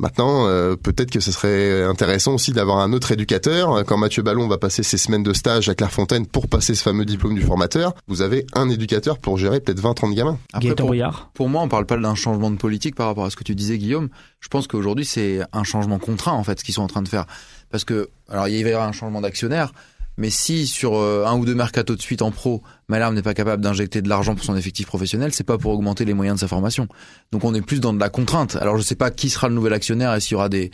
[0.00, 3.84] Maintenant, euh, peut-être que ce serait intéressant aussi d'avoir un autre éducateur.
[3.84, 7.04] Quand Mathieu Ballon va passer ses semaines de stage à Clairefontaine pour passer ce fameux
[7.04, 10.38] diplôme du formateur, vous avez un éducateur pour gérer peut-être 20-30 gamins.
[10.54, 10.94] Après, pour,
[11.34, 13.54] pour moi, on parle pas d'un changement de politique par rapport à ce que tu
[13.54, 14.08] disais, Guillaume.
[14.40, 17.08] Je pense qu'aujourd'hui, c'est un changement contraint, en fait, ce qu'ils sont en train de
[17.08, 17.26] faire.
[17.70, 19.72] Parce que, alors, il va y avoir un changement d'actionnaire,
[20.20, 23.32] mais si sur euh, un ou deux mercatos de suite en pro, Malherbe n'est pas
[23.32, 26.40] capable d'injecter de l'argent pour son effectif professionnel, c'est pas pour augmenter les moyens de
[26.40, 26.88] sa formation.
[27.32, 28.56] Donc on est plus dans de la contrainte.
[28.56, 30.70] Alors je sais pas qui sera le nouvel actionnaire et s'il y aura des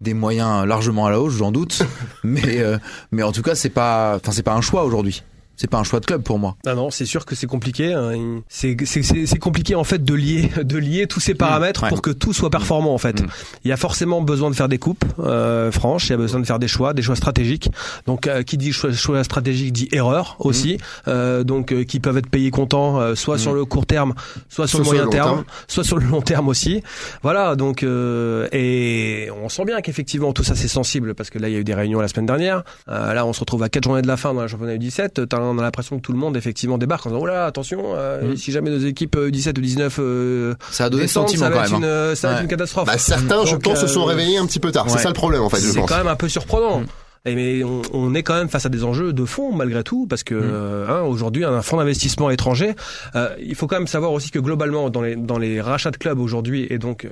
[0.00, 1.82] des moyens largement à la hausse, j'en doute.
[2.24, 2.76] mais euh,
[3.12, 5.22] mais en tout cas, c'est pas enfin c'est pas un choix aujourd'hui.
[5.60, 6.56] C'est pas un choix de club pour moi.
[6.66, 7.92] Ah non, c'est sûr que c'est compliqué.
[7.92, 8.12] hein.
[8.48, 11.88] C'est compliqué en fait de lier de lier tous ces paramètres ouais.
[11.90, 13.22] pour que tout soit performant en fait.
[13.22, 13.26] Mm.
[13.64, 16.06] Il y a forcément besoin de faire des coupes euh, franches.
[16.08, 17.70] Il y a besoin de faire des choix, des choix stratégiques.
[18.06, 20.78] Donc euh, qui dit choix, choix stratégique dit erreur aussi.
[21.08, 24.14] Euh, donc euh, qui peuvent être payés comptant, euh, soit sur le court terme,
[24.48, 25.44] soit sur Soit le moyen sur le long terme, terme.
[25.66, 26.82] soit sur le long terme aussi.
[27.24, 27.56] Voilà.
[27.56, 31.52] Donc euh, et on sent bien qu'effectivement tout ça c'est sensible parce que là il
[31.54, 32.62] y a eu des réunions la semaine dernière.
[32.88, 35.26] Euh, là on se retrouve à quatre journées de la fin dans la championnat U17.
[35.26, 37.80] T'as- On a l'impression que tout le monde effectivement débarque en disant oh là attention
[37.94, 38.36] euh, Mm.
[38.36, 41.50] si jamais nos équipes euh, U17 ou 19 euh, Ça a donné descendent, sentiment ça
[41.50, 41.80] va quand être même.
[41.80, 41.88] une, hein.
[41.88, 42.44] euh, ça va être Ouais.
[42.44, 42.86] une catastrophe.
[42.86, 44.86] Bah, certains, je Donc, pense, se sont euh, réveillés un petit peu tard.
[44.88, 46.80] C'est ça le problème, en fait, je c'est quand même un peu surprenant.
[46.80, 46.86] Mm.
[47.26, 50.06] Et mais on, on est quand même face à des enjeux de fond malgré tout
[50.06, 50.40] parce que Mm.
[50.52, 52.74] euh, hein, aujourd'hui un fonds d'investissement étranger,
[53.16, 55.96] euh, il faut quand même savoir aussi que globalement dans les dans les rachats de
[55.96, 57.10] clubs aujourd'hui et donc euh,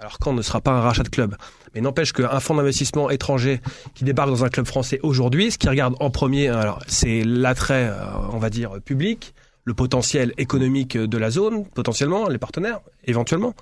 [0.00, 1.36] alors quand ne sera pas un rachat de club,
[1.74, 3.60] mais n'empêche qu'un fonds d'investissement étranger
[3.94, 7.88] qui débarque dans un club français aujourd'hui, ce qu'il regarde en premier, alors c'est l'attrait,
[7.90, 9.34] euh, on va dire public,
[9.64, 13.54] le potentiel économique de la zone, potentiellement les partenaires, éventuellement,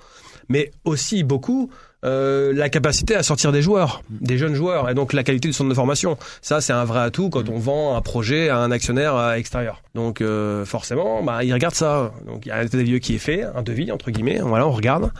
[0.49, 1.69] mais aussi beaucoup
[2.05, 5.53] euh, la capacité à sortir des joueurs, des jeunes joueurs, et donc la qualité du
[5.53, 6.17] centre de formation.
[6.41, 9.81] Ça, c'est un vrai atout quand on vend un projet à un actionnaire euh, extérieur.
[9.95, 12.11] Donc euh, forcément, bah, ils regardent ça.
[12.27, 14.39] Donc il y a un état des lieux qui est fait, un devis entre guillemets.
[14.39, 15.11] Voilà, on regarde.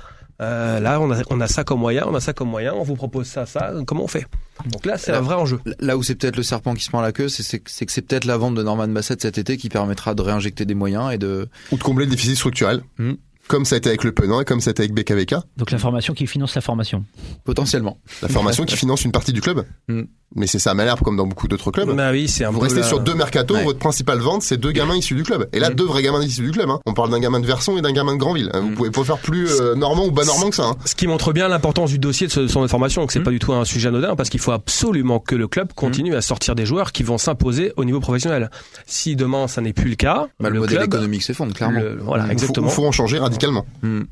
[0.41, 2.73] Euh, là, on a, on a ça comme moyen, on a ça comme moyen.
[2.73, 3.73] On vous propose ça, ça.
[3.87, 4.25] Comment on fait?
[4.71, 5.59] Donc là, c'est un vrai enjeu.
[5.79, 8.25] Là où c'est peut-être le serpent qui se prend la queue, c'est- que c'est peut-être
[8.25, 11.47] la vente de Norman Bassett cet été qui permettra de réinjecter des moyens et de.
[11.71, 12.83] Ou de combler le déficit structurel.
[12.97, 13.13] Mm.
[13.47, 15.35] Comme ça a été avec le Penant et comme ça a été avec BKVK.
[15.55, 17.05] Donc la formation qui finance la formation.
[17.43, 17.99] Potentiellement.
[18.23, 19.65] La formation qui finance une partie du club.
[19.87, 20.01] Mm.
[20.35, 21.95] Mais c'est ça Malherbe comme dans beaucoup d'autres clubs.
[21.95, 23.63] Bah oui, c'est un Vous peu restez la- sur deux mercatos, Ouais.
[23.63, 25.47] votre principale vente, c'est deux gamins issus du club.
[25.53, 25.75] Et là, Mm.
[25.75, 26.69] deux vrais gamins issus du club.
[26.69, 26.79] Hein.
[26.85, 28.49] On parle d'un gamin de Verson et d'un gamin de Grandville.
[28.53, 28.73] Vous Mm.
[28.73, 30.63] pouvez pas faire plus euh, normand ou bas normand que ça.
[30.65, 30.75] Hein.
[30.85, 33.23] Ce qui montre bien l'importance du dossier de ce centre de formation, que c'est Mm.
[33.23, 36.21] pas du tout un sujet anodin, parce qu'il faut absolument que le club continue à
[36.21, 38.49] sortir des joueurs qui vont s'imposer au niveau professionnel.
[38.87, 41.79] Si demain ça n'est plus le cas, Bah, le, modèle club, économique s'effondre, clairement.
[41.79, 42.67] le- voilà, Il faut, exactement.
[42.67, 43.65] il faut en changer radicalement.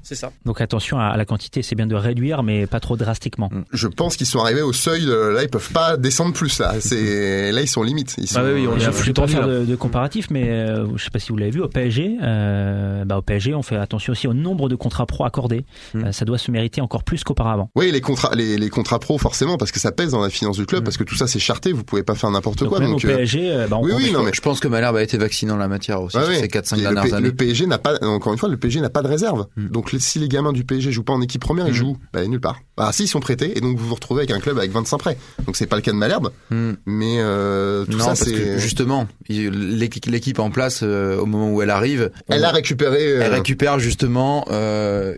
[0.03, 0.31] C'est ça.
[0.45, 3.49] Donc attention à, à la quantité, c'est bien de réduire, mais pas trop drastiquement.
[3.73, 5.03] Je pense qu'ils sont arrivés au seuil.
[5.05, 6.59] de- là, ils peuvent pas descendre plus.
[6.59, 8.15] Là, c'est là, ils sont limites.
[8.17, 10.49] Ils sont, Ah oui, oui, on Je ne vais pas faire de, de comparatif, mais
[10.49, 12.17] euh, je sais pas si vous l'avez vu au PSG.
[12.21, 15.65] Euh, bah, au PSG, on fait attention aussi au nombre de contrats pro accordés.
[15.93, 16.03] Mm.
[16.05, 17.69] Euh, ça doit se mériter encore plus qu'auparavant.
[17.75, 20.57] Oui, les contrats, les, les contrats pro forcément parce que ça pèse dans la finance
[20.57, 20.85] du club Mm.
[20.85, 21.71] parce que tout ça c'est charté.
[21.71, 22.79] Vous pouvez pas faire n'importe Donc quoi.
[22.79, 24.95] même Donc au euh, PSG, bah, on oui, oui, non mais Je pense que Malherbe
[24.97, 26.39] a été vacciné en la matière aussi sur ouais.
[26.39, 27.27] ces 4-5 Et le, dernières P- années.
[27.27, 29.45] le PSG n'a pas, encore une fois, le PSG n'a pas de réserve.
[29.55, 29.67] Mm.
[29.69, 32.41] Donc si les gamins du PSG jouent pas en équipe première, ils jouent bah, nulle
[32.41, 32.59] part.
[32.75, 34.97] Bah si, ils sont prêtés et donc vous vous retrouvez avec un club avec 25
[34.97, 35.17] prêts.
[35.45, 36.73] Donc c'est pas le cas Malherbe, Hmm.
[36.85, 38.59] mais euh, tout Non, ça c'est.
[38.59, 42.97] justement, l'équipe en place, euh, au moment où elle arrive, on- Elle a récupéré.
[43.13, 44.45] euh, elle récupère justement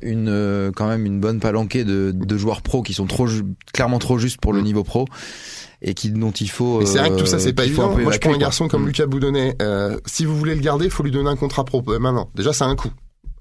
[0.02, 3.28] une quand même une bonne palanquée de, de joueurs pros qui sont trop
[3.74, 4.66] clairement trop justes pour le Mm.
[4.66, 5.06] niveau pro
[5.82, 6.80] et qui dont il faut.
[6.80, 7.96] Mais c'est vrai que tout ça c'est pas évident.
[7.98, 8.88] Moi je prends un garçon comme Mm.
[8.88, 9.56] Lucas Boudonnet.
[10.06, 12.30] Si vous voulez le garder, il faut lui donner un contrat pro maintenant.
[12.36, 12.92] Déjà c'est un coût.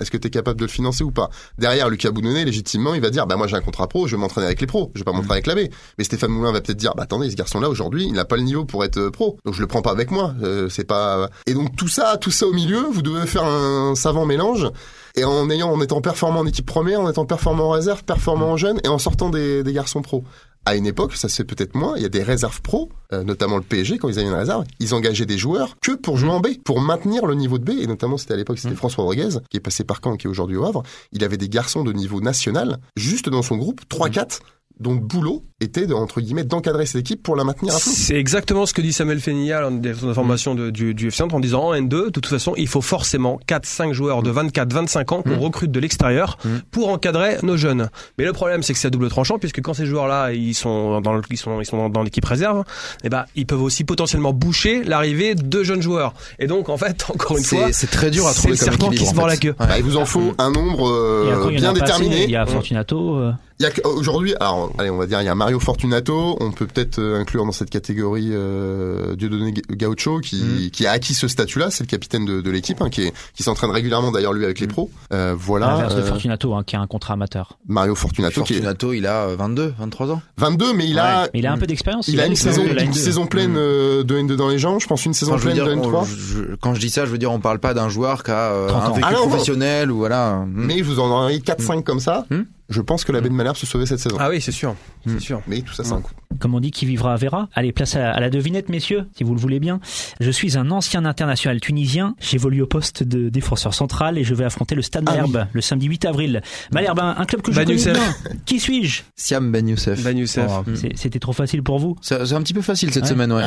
[0.01, 1.31] Est-ce que tu es capable de le financer ou pas?
[1.59, 4.21] Derrière, Lucas Boudonnet, légitimement, il va dire, bah moi j'ai un contrat pro, je vais
[4.21, 5.17] m'entraîner avec les pros, je vais pas Mm.
[5.17, 5.59] m'entraîner avec la B.
[5.99, 8.43] Mais Stéphane Moulin va peut-être dire, bah attendez, ce garçon-là aujourd'hui, il n'a pas le
[8.43, 10.35] niveau pour être euh, pro, donc je le prends pas avec moi.
[10.43, 11.29] Euh, c'est pas.
[11.47, 14.69] Et donc tout ça, tout ça au milieu, vous devez faire un savant mélange.
[15.17, 18.51] Et en ayant, en étant performant en équipe première, en étant performant en réserve, performant
[18.51, 20.25] en jeune, et en sortant des, des garçons pros.
[20.67, 21.95] À une époque, ça se fait peut-être moins.
[21.97, 24.65] Il y a des réserves pros, euh, notamment le PSG quand ils avaient une réserve,
[24.81, 27.79] ils engageaient des joueurs que pour jouer en B, pour maintenir le niveau de B.
[27.81, 28.79] Et notamment, c'était à l'époque, c'était Mm.
[28.79, 30.83] François Rodriguez qui est passé par Caen, qui est aujourd'hui au Havre.
[31.13, 34.41] Il avait des garçons de niveau national juste dans son groupe, 3-4
[34.81, 37.93] dont le boulot était de, entre guillemets d'encadrer cette équipe pour la maintenir à flot.
[37.95, 41.33] C'est exactement ce que dit Samuel Fénilla dans des informations de- du, du FC Nantes
[41.35, 45.23] en disant en N2, de toute façon, il faut forcément 4-5 joueurs de 24-25 ans
[45.23, 45.39] qu'on Mm.
[45.39, 46.49] recrute de l'extérieur Mm.
[46.71, 47.89] pour encadrer nos jeunes.
[48.19, 51.01] Mais le problème, c'est que c'est à double tranchant puisque quand ces joueurs-là, ils sont
[51.01, 52.65] dans le- ils sont ils sont dans, dans l'équipe réserve,
[53.05, 56.15] eh ben ils peuvent aussi potentiellement boucher l'arrivée de jeunes joueurs.
[56.41, 58.69] Et donc en fait, encore une fois, C'est très dur à c'est trouver le comme
[58.71, 59.31] serpent qui se en mord fait.
[59.31, 59.55] la queue.
[59.61, 59.67] Ouais.
[59.69, 62.25] Bah, il vous en faut un nombre euh, Et encore, il y en bien déterminé.
[62.25, 62.45] Il y a.
[62.45, 63.17] Fortunato.
[63.19, 65.61] euh, Il y a que- aujourd'hui, alors allez, on va dire, il y a Mario
[65.61, 66.37] Fortunato.
[66.41, 70.71] On peut peut-être euh, inclure dans cette catégorie euh, Dieudonné Ga- Gaucho qui, Mm.
[70.71, 71.71] qui a acquis ce statut-là.
[71.71, 74.59] C'est le capitaine de, de l'équipe, hein, qui, est, qui s'entraîne régulièrement d'ailleurs lui avec
[74.59, 74.91] les pros.
[75.13, 75.69] Euh, voilà.
[75.69, 77.57] l'inverse de euh, Fortunato, hein, qui a un contrat amateur.
[77.69, 80.23] Mario Fortunato, qui est Fortunato, il a euh, 22, 23 ans.
[80.39, 82.09] 22, mais il a, Mais il a un peu d'expérience.
[82.09, 82.93] il a une saison, une N2.
[82.93, 84.81] saison pleine euh, de N2 dans les jambes.
[84.81, 86.07] Je pense une saison Enfin, je veux pleine dire, de on- N3.
[86.09, 88.51] je- quand je dis ça, je veux dire, on parle pas d'un joueur qui a
[88.53, 88.95] euh, 30 un ans.
[88.95, 89.29] vécu Ah non, non.
[89.29, 90.45] professionnel ou voilà.
[90.53, 92.27] Mais vous en aurez 4-5 comme ça.
[92.71, 94.17] Je pense que la baie de Malherbe se sauvait cette saison.
[94.19, 94.75] Ah oui, c'est sûr,
[95.07, 95.43] c'est sûr.
[95.47, 96.13] Mais tout ça, c'est un coup.
[96.41, 97.49] Comme on dit, qui vivra verra.
[97.55, 99.81] Allez, place à, à la devinette, messieurs, si vous le voulez bien.
[100.19, 102.15] Je suis un ancien international tunisien.
[102.21, 105.61] J'évolue au poste de défenseur central et je vais affronter le Stade Ah Malherbe le
[105.61, 106.43] samedi 8 avril.
[106.73, 108.15] Malherbe, un, un club que je Ben connais bien.
[108.47, 109.03] Qui suis-je?
[109.15, 110.03] Siam Ben Youssef.
[110.03, 110.51] Ben Youssef.
[110.51, 110.65] Oh,
[110.97, 111.97] C'était trop facile pour vous.
[112.01, 113.09] C'est un petit peu facile cette Ouais.
[113.11, 113.45] semaine, ouais.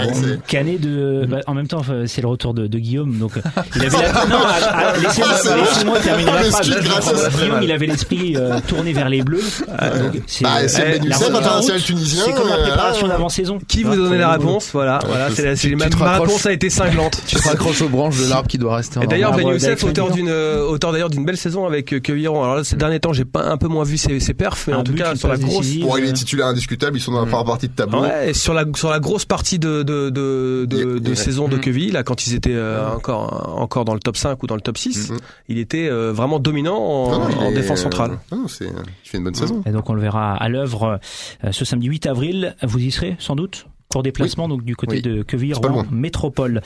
[0.47, 1.25] Canet de.
[1.27, 3.41] bah, en même temps, enfin, c'est le retour de, de Guillaume, donc euh,
[3.75, 4.13] il avait la.
[4.27, 7.29] Non, ah, ah, laissez-moi terminer Ah, la phrase.
[7.39, 9.41] Guillaume, il avait l'esprit euh, tourné vers les Bleus.
[10.27, 13.59] c'est Bah, c'est euh, international route, tunisien, C'est comme la euh, préparation d'avant-saison.
[13.67, 14.69] Qui vous donnait la réponse?
[14.73, 15.85] Voilà, voilà, c'est la- c'est- ma,
[16.19, 17.21] réponse a été cinglante.
[17.27, 19.83] Tu te raccroches aux branches de l'arbre qui doit rester en Et d'ailleurs, Ben Youssef,
[19.83, 22.43] auteur d'une, euh, auteur d'ailleurs d'une belle saison avec euh, Queviron.
[22.43, 24.73] Alors là, ces derniers temps, j'ai pas un peu moins vu ses, ses perfs, mais
[24.73, 25.67] en tout cas sur la grosse.
[25.77, 28.01] Bon, il est titulaire indiscutable, ils sont dans la première partie de tableau.
[28.01, 31.61] Ouais, et sur la sur la grosse partie de de de saison de Mhm.
[31.61, 34.61] Queville, là quand ils étaient euh, encore encore dans le top 5 ou dans le
[34.61, 35.17] top 6, Mhm.
[35.49, 38.11] il était euh, vraiment dominant en, Non, non, il en est- défense centrale.
[38.31, 38.65] Non, non, c'est,
[39.07, 39.63] il fait une bonne saison.
[39.65, 40.99] Et donc on le verra à l'œuvre
[41.43, 42.55] euh, ce samedi 8 avril.
[42.63, 45.01] Vous y serez sans doute Court déplacement donc du côté Oui.
[45.01, 45.85] de Queville, Rouen.
[45.91, 46.61] Métropole.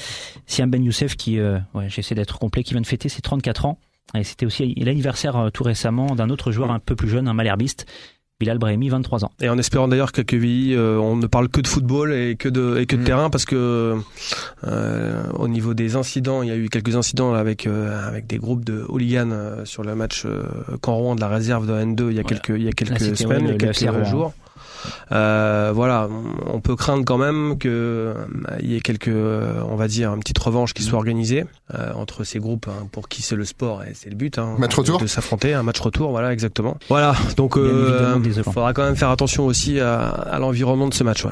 [0.47, 3.65] Siam Ben Youssef qui, euh, ouais, j'essaie d'être complet, qui vient de fêter ses 34
[3.65, 3.77] ans.
[4.15, 7.33] Et c'était aussi l'anniversaire euh, tout récemment d'un autre joueur un peu plus jeune, un
[7.33, 7.85] malherbiste,
[8.41, 9.31] Bilal Brahimi, 23 ans.
[9.39, 12.49] Et en espérant d'ailleurs qu'à Quevilly, euh, on ne parle que de football et que
[12.49, 13.05] de et que de Mhm.
[13.07, 13.95] terrain parce que
[14.67, 18.37] euh, au niveau des incidents, il y a eu quelques incidents avec euh, avec des
[18.37, 20.43] groupes de hooligans euh, sur le match euh,
[20.81, 23.15] Camp Rouen de la réserve de N2 il y a quelques il y a quelques
[23.15, 24.33] semaines, il y a quelques jours.
[25.11, 26.07] Euh, voilà,
[26.47, 28.13] on peut craindre quand même que euh,
[28.61, 31.91] il y ait quelques, euh, on va dire, une petite revanche qui soit organisée euh,
[31.95, 34.37] entre ces groupes hein, pour qui c'est le sport et c'est le but.
[34.37, 36.77] Hein, Match retour de s'affronter, un match retour, voilà exactement.
[36.89, 38.51] Voilà, donc euh, désolant.
[38.51, 41.25] faudra quand même faire attention aussi à, à l'environnement de ce match.
[41.25, 41.31] Ouais.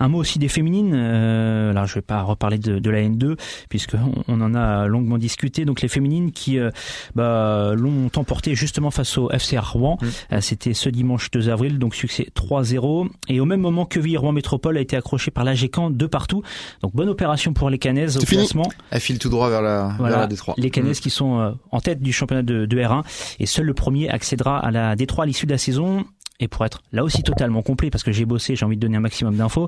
[0.00, 0.92] Un mot aussi des féminines.
[0.94, 3.36] Euh, alors je vais pas reparler de, de la N2
[3.68, 5.64] puisque on, on en a longuement discuté.
[5.64, 6.70] Donc les féminines qui euh,
[7.16, 9.98] bah, l'ont emporté justement face au FC Rouen.
[10.32, 11.78] Euh, C'était ce dimanche 2 avril.
[11.80, 13.08] Donc succès 3-0.
[13.28, 16.42] Et au même moment, Queville Rouen Métropole a été accroché par l'AGCAN de partout.
[16.82, 18.42] Donc bonne opération pour les Canaises au fini.
[18.42, 18.68] classement.
[18.90, 20.54] Elle file tout droit vers la, Voilà, vers la Détroit.
[20.56, 23.02] les Canaises qui sont euh, en tête du championnat de, de R1
[23.38, 26.04] et seul le premier accédera à la Détroit à l'issue de la saison.
[26.40, 28.96] Et pour être là aussi totalement complet, parce que j'ai bossé, j'ai envie de donner
[28.96, 29.66] un maximum d'infos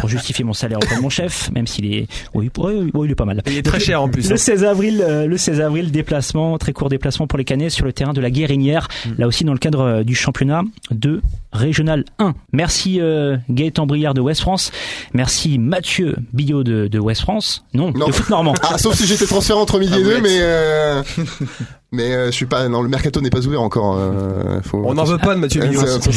[0.00, 3.10] pour justifier mon salaire auprès de mon chef, même s'il est, oui, oui, oui, il
[3.10, 3.42] est pas mal.
[3.46, 4.26] Il est très cher en plus.
[4.30, 4.38] Le hein.
[4.38, 7.92] 16 avril, euh, le 16 avril, déplacement, très court déplacement pour les Canets sur le
[7.92, 8.88] terrain de la Guérinière,
[9.18, 11.20] là aussi dans le cadre euh, du championnat de
[11.52, 12.34] Régional 1.
[12.52, 14.72] Merci euh, Gaëtan Briard de West France,
[15.12, 18.06] merci Mathieu Billot de, de West France, non, Non.
[18.06, 18.54] de Foot Normand.
[18.62, 21.02] Ah, sauf si j'étais transféré entre midi et Ah, deux, vous mais euh,
[21.92, 22.68] mais euh, je suis pas.
[22.68, 23.96] Non, le mercato n'est pas ouvert encore.
[23.98, 25.82] euh, faut- On n'en veut pas de Mathieu Ouais, Billot.
[26.00, 26.10] c'est-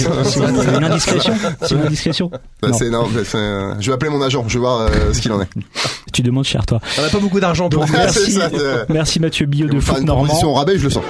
[0.75, 2.29] une indiscrétion C'est une indiscrétion
[2.61, 2.73] Bah, Non.
[2.77, 5.21] c'est- non, bah, c'est, euh, je vais appeler mon agent, je vais voir euh, ce
[5.21, 5.49] qu'il en est.
[6.11, 6.79] Tu demandes cher toi.
[6.97, 7.81] On n'a pas beaucoup d'argent pour.
[7.85, 10.89] Donc, Ah, merci, ça, c'est- merci Mathieu Billot de Foot Normand au rabais, je le
[10.89, 11.03] sens.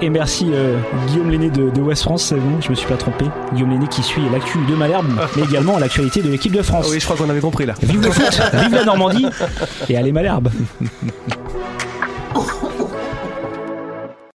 [0.00, 0.78] et merci euh,
[1.08, 2.26] Guillaume Lenné de, de West France.
[2.28, 3.24] C'est bon, je me suis pas trompé.
[3.54, 6.86] Guillaume Lenné qui suit l'actu de Malherbe, mais également l'actualité de l'équipe de France.
[6.88, 7.74] Ah oui, je crois qu'on avait compris là.
[7.82, 9.26] Vive le foot, vive la Normandie
[9.88, 10.48] et allez Malherbe.